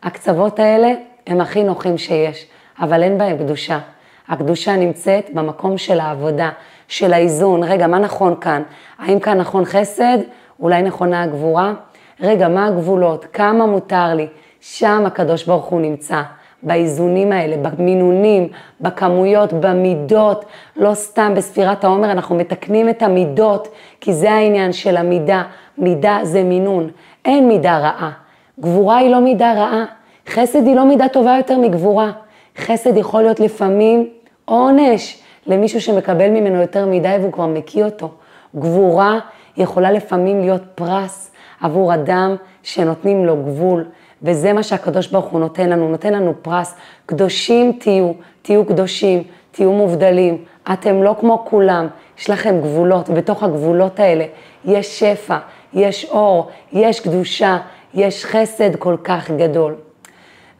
הקצוות 0.04 0.60
האלה 0.60 0.92
הם 1.28 1.42
הכי 1.42 1.64
נוחים 1.64 1.98
שיש, 1.98 2.46
אבל 2.80 3.04
אין 3.04 3.18
בהם 3.18 3.38
קדושה. 3.38 3.80
הקדושה 4.28 4.76
נמצאת 4.76 5.30
במקום 5.34 5.78
של 5.78 6.00
העבודה, 6.00 6.50
של 6.88 7.14
האיזון. 7.14 7.64
רגע, 7.64 7.88
מה 7.88 8.00
נכון 8.00 8.36
כאן? 8.42 8.62
האם 9.00 9.20
כאן 9.20 9.38
נכון 9.38 9.66
חסד? 9.66 10.18
אולי 10.62 10.82
נכונה 10.82 11.24
הגבורה? 11.24 11.74
רגע, 12.20 12.48
מה 12.48 12.66
הגבולות? 12.66 13.26
כמה 13.34 13.66
מותר 13.66 14.14
לי? 14.14 14.28
שם 14.62 15.04
הקדוש 15.06 15.46
ברוך 15.46 15.66
הוא 15.66 15.82
נמצא. 15.82 16.22
באיזונים 16.64 17.32
האלה, 17.32 17.58
במינונים, 17.58 18.48
בכמויות, 18.82 19.54
במידות. 19.54 20.46
לא 20.76 20.94
סתם 20.94 21.34
בספירת 21.36 21.84
העומר 21.84 22.12
אנחנו 22.12 22.36
מתקנים 22.36 22.90
את 22.90 23.02
המידות, 23.02 23.68
כי 24.02 24.14
זה 24.14 24.32
העניין 24.32 24.74
של 24.74 24.98
המידה. 24.98 25.44
מידה 25.78 26.20
זה 26.24 26.44
מינון, 26.44 26.90
אין 27.26 27.48
מידה 27.48 27.78
רעה. 27.78 28.12
גבורה 28.60 28.98
היא 28.98 29.10
לא 29.10 29.20
מידה 29.20 29.54
רעה, 29.54 29.86
חסד 30.30 30.68
היא 30.68 30.76
לא 30.76 30.86
מידה 30.86 31.08
טובה 31.08 31.38
יותר 31.38 31.58
מגבורה. 31.58 32.12
חסד 32.58 32.98
יכול 32.98 33.22
להיות 33.22 33.40
לפעמים 33.40 34.10
עונש 34.46 35.20
למישהו 35.48 35.82
שמקבל 35.82 36.30
ממנו 36.30 36.62
יותר 36.62 36.86
מדי 36.86 37.16
והוא 37.20 37.32
כבר 37.32 37.46
מקיא 37.46 37.84
אותו. 37.86 38.10
גבורה 38.56 39.20
יכולה 39.58 39.92
לפעמים 39.92 40.42
להיות 40.42 40.62
פרס 40.76 41.32
עבור 41.62 41.94
אדם 41.94 42.36
שנותנים 42.64 43.26
לו 43.26 43.44
גבול. 43.44 43.86
וזה 44.24 44.54
מה 44.54 44.64
שהקדוש 44.64 45.08
ברוך 45.08 45.26
הוא 45.26 45.40
נותן 45.40 45.70
לנו, 45.70 45.90
נותן 45.90 46.14
לנו 46.14 46.34
פרס. 46.42 46.76
קדושים 47.06 47.78
תהיו, 47.80 48.12
תהיו 48.42 48.66
קדושים, 48.66 49.24
תהיו 49.52 49.72
מובדלים. 49.72 50.44
אתם 50.74 51.04
לא 51.04 51.16
כמו 51.20 51.46
כולם, 51.50 51.88
יש 52.20 52.30
לכם 52.30 52.60
גבולות, 52.62 53.10
ובתוך 53.10 53.44
הגבולות 53.44 54.00
האלה 54.00 54.26
יש 54.66 55.00
שפע, 55.00 55.38
יש 55.74 56.06
אור, 56.06 56.50
יש 56.74 57.00
קדושה, 57.00 57.58
יש 57.94 58.26
חסד 58.26 58.76
כל 58.76 58.98
כך 59.04 59.32
גדול. 59.32 59.76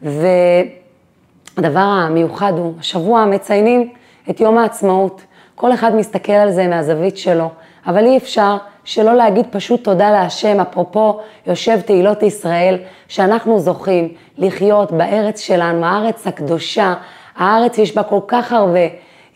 והדבר 0.02 1.80
המיוחד 1.80 2.52
הוא, 2.56 2.74
השבוע 2.80 3.24
מציינים 3.24 3.92
את 4.30 4.40
יום 4.40 4.58
העצמאות. 4.58 5.22
כל 5.54 5.72
אחד 5.72 5.94
מסתכל 5.94 6.32
על 6.32 6.50
זה 6.50 6.68
מהזווית 6.68 7.16
שלו, 7.16 7.48
אבל 7.86 8.04
אי 8.04 8.16
אפשר 8.16 8.56
שלא 8.84 9.14
להגיד 9.14 9.46
פשוט 9.50 9.84
תודה 9.84 10.10
להשם, 10.10 10.60
אפרופו 10.60 11.20
יושב 11.46 11.80
תהילות 11.80 12.22
ישראל, 12.22 12.78
שאנחנו 13.08 13.58
זוכים 13.58 14.08
לחיות 14.38 14.92
בארץ 14.92 15.40
שלנו, 15.40 15.86
הארץ 15.86 16.26
הקדושה, 16.26 16.94
הארץ 17.36 17.78
יש 17.78 17.94
בה 17.96 18.02
כל 18.02 18.20
כך 18.28 18.52
הרבה 18.52 18.80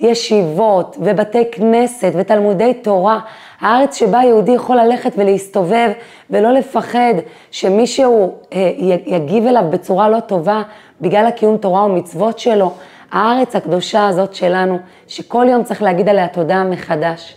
ישיבות 0.00 0.96
ובתי 1.00 1.44
כנסת 1.52 2.12
ותלמודי 2.16 2.74
תורה, 2.74 3.20
הארץ 3.60 3.96
שבה 3.96 4.20
יהודי 4.24 4.52
יכול 4.52 4.76
ללכת 4.76 5.12
ולהסתובב 5.16 5.90
ולא 6.30 6.52
לפחד 6.52 7.14
שמישהו 7.50 8.34
אה, 8.52 8.70
יגיב 9.06 9.46
אליו 9.46 9.64
בצורה 9.70 10.08
לא 10.08 10.20
טובה 10.20 10.62
בגלל 11.00 11.26
הקיום 11.26 11.56
תורה 11.56 11.84
ומצוות 11.84 12.38
שלו. 12.38 12.72
הארץ 13.12 13.56
הקדושה 13.56 14.08
הזאת 14.08 14.34
שלנו, 14.34 14.78
שכל 15.08 15.46
יום 15.50 15.64
צריך 15.64 15.82
להגיד 15.82 16.08
עליה 16.08 16.28
תודה 16.28 16.64
מחדש. 16.64 17.36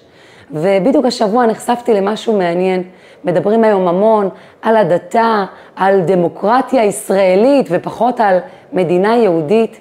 ובדיוק 0.51 1.05
השבוע 1.05 1.45
נחשפתי 1.45 1.93
למשהו 1.93 2.37
מעניין. 2.37 2.83
מדברים 3.23 3.63
היום 3.63 3.87
המון 3.87 4.29
על 4.61 4.77
הדתה, 4.77 5.45
על 5.75 6.01
דמוקרטיה 6.01 6.83
ישראלית 6.83 7.67
ופחות 7.69 8.19
על 8.19 8.37
מדינה 8.73 9.17
יהודית. 9.17 9.79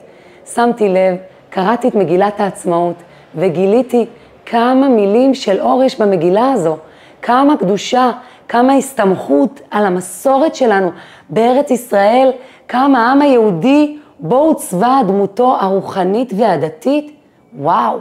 שמתי 0.54 0.88
לב, 0.88 1.16
קראתי 1.50 1.88
את 1.88 1.94
מגילת 1.94 2.40
העצמאות 2.40 2.96
וגיליתי 3.34 4.06
כמה 4.46 4.88
מילים 4.88 5.34
של 5.34 5.60
אור 5.60 5.82
יש 5.82 6.00
במגילה 6.00 6.52
הזו, 6.52 6.76
כמה 7.22 7.56
קדושה, 7.56 8.10
כמה 8.48 8.72
הסתמכות 8.72 9.60
על 9.70 9.86
המסורת 9.86 10.54
שלנו 10.54 10.90
בארץ 11.28 11.70
ישראל, 11.70 12.30
כמה 12.68 13.06
העם 13.06 13.22
היהודי 13.22 13.96
בו 14.20 14.36
עוצבה 14.36 15.00
דמותו 15.06 15.56
הרוחנית 15.60 16.32
והדתית. 16.36 17.12
וואו, 17.58 17.98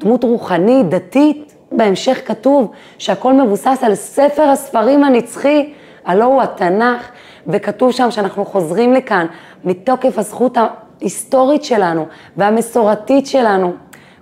דמות 0.00 0.24
רוחנית, 0.24 0.88
דתית, 0.88 1.53
בהמשך 1.76 2.20
כתוב 2.26 2.70
שהכל 2.98 3.32
מבוסס 3.32 3.78
על 3.82 3.94
ספר 3.94 4.42
הספרים 4.42 5.04
הנצחי, 5.04 5.72
הלא 6.04 6.24
הוא 6.24 6.42
התנ"ך, 6.42 7.10
וכתוב 7.46 7.92
שם 7.92 8.10
שאנחנו 8.10 8.44
חוזרים 8.44 8.92
לכאן 8.92 9.26
מתוקף 9.64 10.18
הזכות 10.18 10.56
ההיסטורית 11.00 11.64
שלנו 11.64 12.06
והמסורתית 12.36 13.26
שלנו. 13.26 13.72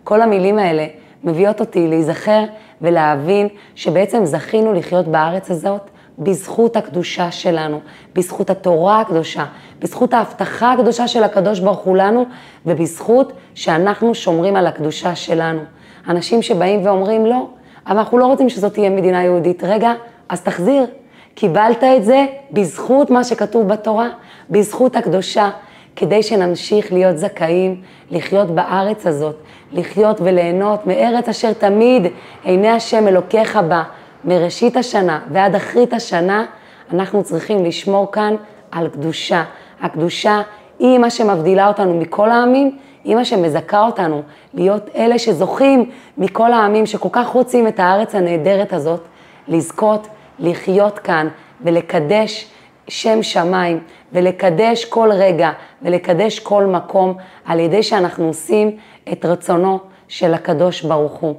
כל 0.05 0.23
המילים 0.23 0.59
האלה 0.59 0.87
מביאות 1.25 1.61
אותי 1.61 1.89
להיזכר 1.89 2.45
ולהבין 2.81 3.49
שבעצם 3.75 4.25
זכינו 4.25 4.73
לחיות 4.73 5.09
בארץ 5.09 5.51
הזאת 5.51 5.91
בזכות 6.19 6.77
הקדושה 6.77 7.31
שלנו, 7.31 7.81
בזכות 8.15 8.51
התורה 8.51 9.01
הקדושה, 9.01 9.45
בזכות 9.79 10.15
ההבטחה 10.15 10.73
הקדושה 10.73 11.09
של 11.09 11.23
הקדוש 11.23 11.61
ברוך 11.61 11.79
הוא 11.79 11.97
לנו, 11.97 12.25
ובזכות 12.67 13.33
שאנחנו 13.55 14.15
שומרים 14.15 14.57
על 14.57 14.67
הקדושה 14.67 15.15
שלנו. 15.15 15.61
אנשים 16.09 16.43
שבאים 16.43 16.87
ואומרים 16.87 17.27
לא, 17.27 17.47
אבל 17.87 17.99
אנחנו 17.99 18.19
לא 18.19 18.27
רוצים 18.27 18.49
שזאת 18.49 18.73
תהיה 18.73 18.91
מדינה 18.91 19.25
יהודית. 19.25 19.65
רגע, 19.65 19.93
אז 20.29 20.41
תחזיר. 20.41 20.87
קיבלת 21.35 21.85
את 21.85 22.05
זה 22.05 22.27
בזכות 22.51 23.11
מה 23.11 23.25
שכתוב 23.25 23.69
בתורה, 23.69 24.09
בזכות 24.51 24.97
הקדושה, 24.97 25.51
כדי 25.97 26.23
שנמשיך 26.23 26.93
להיות 26.93 27.19
זכאים 27.19 27.81
לחיות 28.11 28.51
בארץ 28.51 29.07
הזאת, 29.07 29.37
לחיות 29.73 30.21
וליהנות 30.21 30.87
מארץ 30.87 31.29
אשר 31.29 31.53
תמיד 31.53 32.07
עיני 32.45 32.69
השם 32.69 33.09
אלוקיך 33.09 33.57
בה, 33.69 33.83
מראשית 34.25 34.77
השנה 34.77 35.21
ועד 35.33 35.55
אחרית 35.55 35.93
השנה, 35.93 36.45
אנחנו 36.93 37.25
צריכים 37.25 37.65
לשמור 37.65 38.13
כאן 38.13 38.35
על 38.71 38.89
קדושה. 38.89 39.45
הקדושה 39.81 40.43
היא 40.79 40.99
מה 40.99 41.11
שמבדילה 41.11 41.69
אותנו 41.69 42.01
מכל 42.01 42.31
העמים, 42.31 42.77
מה 43.05 43.25
שמזכה 43.25 43.87
אותנו 43.87 44.23
להיות 44.55 44.89
אלה 44.97 45.19
שזוכים 45.19 45.91
מכל 46.19 46.53
העמים 46.53 46.87
שכל 46.87 47.09
כך 47.13 47.29
רוצים 47.29 47.69
את 47.69 47.81
הארץ 47.81 48.15
הנהדרת 48.15 48.73
הזאת, 48.73 49.01
לזכות 49.49 50.07
לחיות 50.39 50.99
כאן 50.99 51.29
ולקדש 51.61 52.51
שם 52.89 53.23
שמיים 53.23 53.81
ולקדש 54.13 54.85
כל 54.85 55.09
רגע 55.13 55.51
ולקדש 55.83 56.39
כל 56.39 56.67
מקום 56.67 57.15
על 57.45 57.61
ידי 57.61 57.83
שאנחנו 57.83 58.27
עושים 58.27 58.77
את 59.13 59.25
רצונו 59.25 59.79
של 60.09 60.35
הקדוש 60.35 60.83
ברוך 60.83 61.13
הוא. 61.13 61.35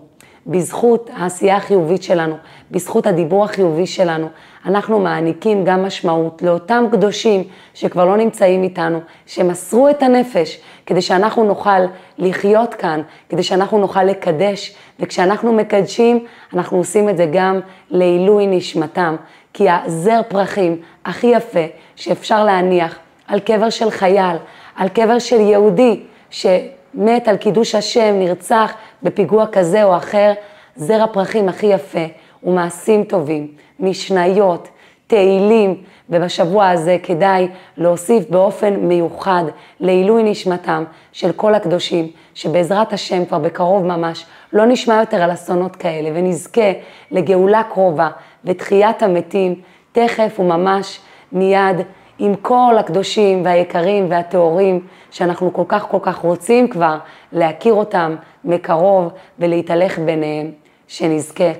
בזכות 0.47 1.09
העשייה 1.15 1.55
החיובית 1.55 2.03
שלנו, 2.03 2.35
בזכות 2.71 3.07
הדיבור 3.07 3.43
החיובי 3.43 3.87
שלנו, 3.87 4.27
אנחנו 4.65 4.99
מעניקים 4.99 5.63
גם 5.65 5.85
משמעות 5.85 6.41
לאותם 6.41 6.85
קדושים 6.91 7.43
שכבר 7.73 8.05
לא 8.05 8.17
נמצאים 8.17 8.63
איתנו, 8.63 8.99
שמסרו 9.25 9.89
את 9.89 10.03
הנפש 10.03 10.61
כדי 10.85 11.01
שאנחנו 11.01 11.43
נוכל 11.43 11.79
לחיות 12.17 12.73
כאן, 12.73 13.01
כדי 13.29 13.43
שאנחנו 13.43 13.79
נוכל 13.79 14.03
לקדש, 14.03 14.75
וכשאנחנו 14.99 15.53
מקדשים, 15.53 16.25
אנחנו 16.53 16.77
עושים 16.77 17.09
את 17.09 17.17
זה 17.17 17.25
גם 17.33 17.59
לעילוי 17.89 18.47
נשמתם, 18.47 19.15
כי 19.53 19.69
הזר 19.69 20.21
פרחים 20.27 20.77
הכי 21.05 21.27
יפה 21.27 21.65
שאפשר 21.95 22.43
להניח 22.43 22.99
על 23.27 23.39
קבר 23.39 23.69
של 23.69 23.91
חייל, 23.91 24.37
על 24.75 24.89
קבר 24.89 25.19
של 25.19 25.39
יהודי, 25.39 26.03
ש... 26.29 26.45
מת 26.93 27.27
על 27.27 27.37
קידוש 27.37 27.75
השם, 27.75 28.15
נרצח 28.19 28.73
בפיגוע 29.03 29.45
כזה 29.51 29.83
או 29.83 29.97
אחר, 29.97 30.33
זר 30.75 31.03
הפרחים 31.03 31.49
הכי 31.49 31.65
יפה 31.65 32.05
הוא 32.41 32.55
מעשים 32.55 33.03
טובים, 33.03 33.47
משניות, 33.79 34.67
תהילים, 35.07 35.83
ובשבוע 36.09 36.69
הזה 36.69 36.97
כדאי 37.03 37.47
להוסיף 37.77 38.29
באופן 38.29 38.75
מיוחד 38.75 39.43
לעילוי 39.79 40.23
נשמתם 40.23 40.83
של 41.11 41.31
כל 41.31 41.55
הקדושים, 41.55 42.07
שבעזרת 42.33 42.93
השם 42.93 43.25
כבר 43.25 43.39
בקרוב 43.39 43.85
ממש 43.85 44.25
לא 44.53 44.65
נשמע 44.65 44.95
יותר 44.99 45.21
על 45.21 45.33
אסונות 45.33 45.75
כאלה, 45.75 46.09
ונזכה 46.13 46.71
לגאולה 47.11 47.63
קרובה 47.63 48.09
ותחיית 48.45 49.03
המתים, 49.03 49.55
תכף 49.91 50.39
וממש 50.39 50.99
מיד. 51.31 51.77
עם 52.19 52.35
כל 52.35 52.75
הקדושים 52.79 53.45
והיקרים 53.45 54.05
והטהורים 54.09 54.87
שאנחנו 55.11 55.53
כל 55.53 55.63
כך 55.67 55.87
כל 55.89 55.97
כך 56.01 56.17
רוצים 56.17 56.67
כבר 56.67 56.97
להכיר 57.31 57.73
אותם 57.73 58.15
מקרוב 58.43 59.11
ולהתהלך 59.39 59.99
ביניהם, 59.99 60.51
שנזכה 60.87 61.53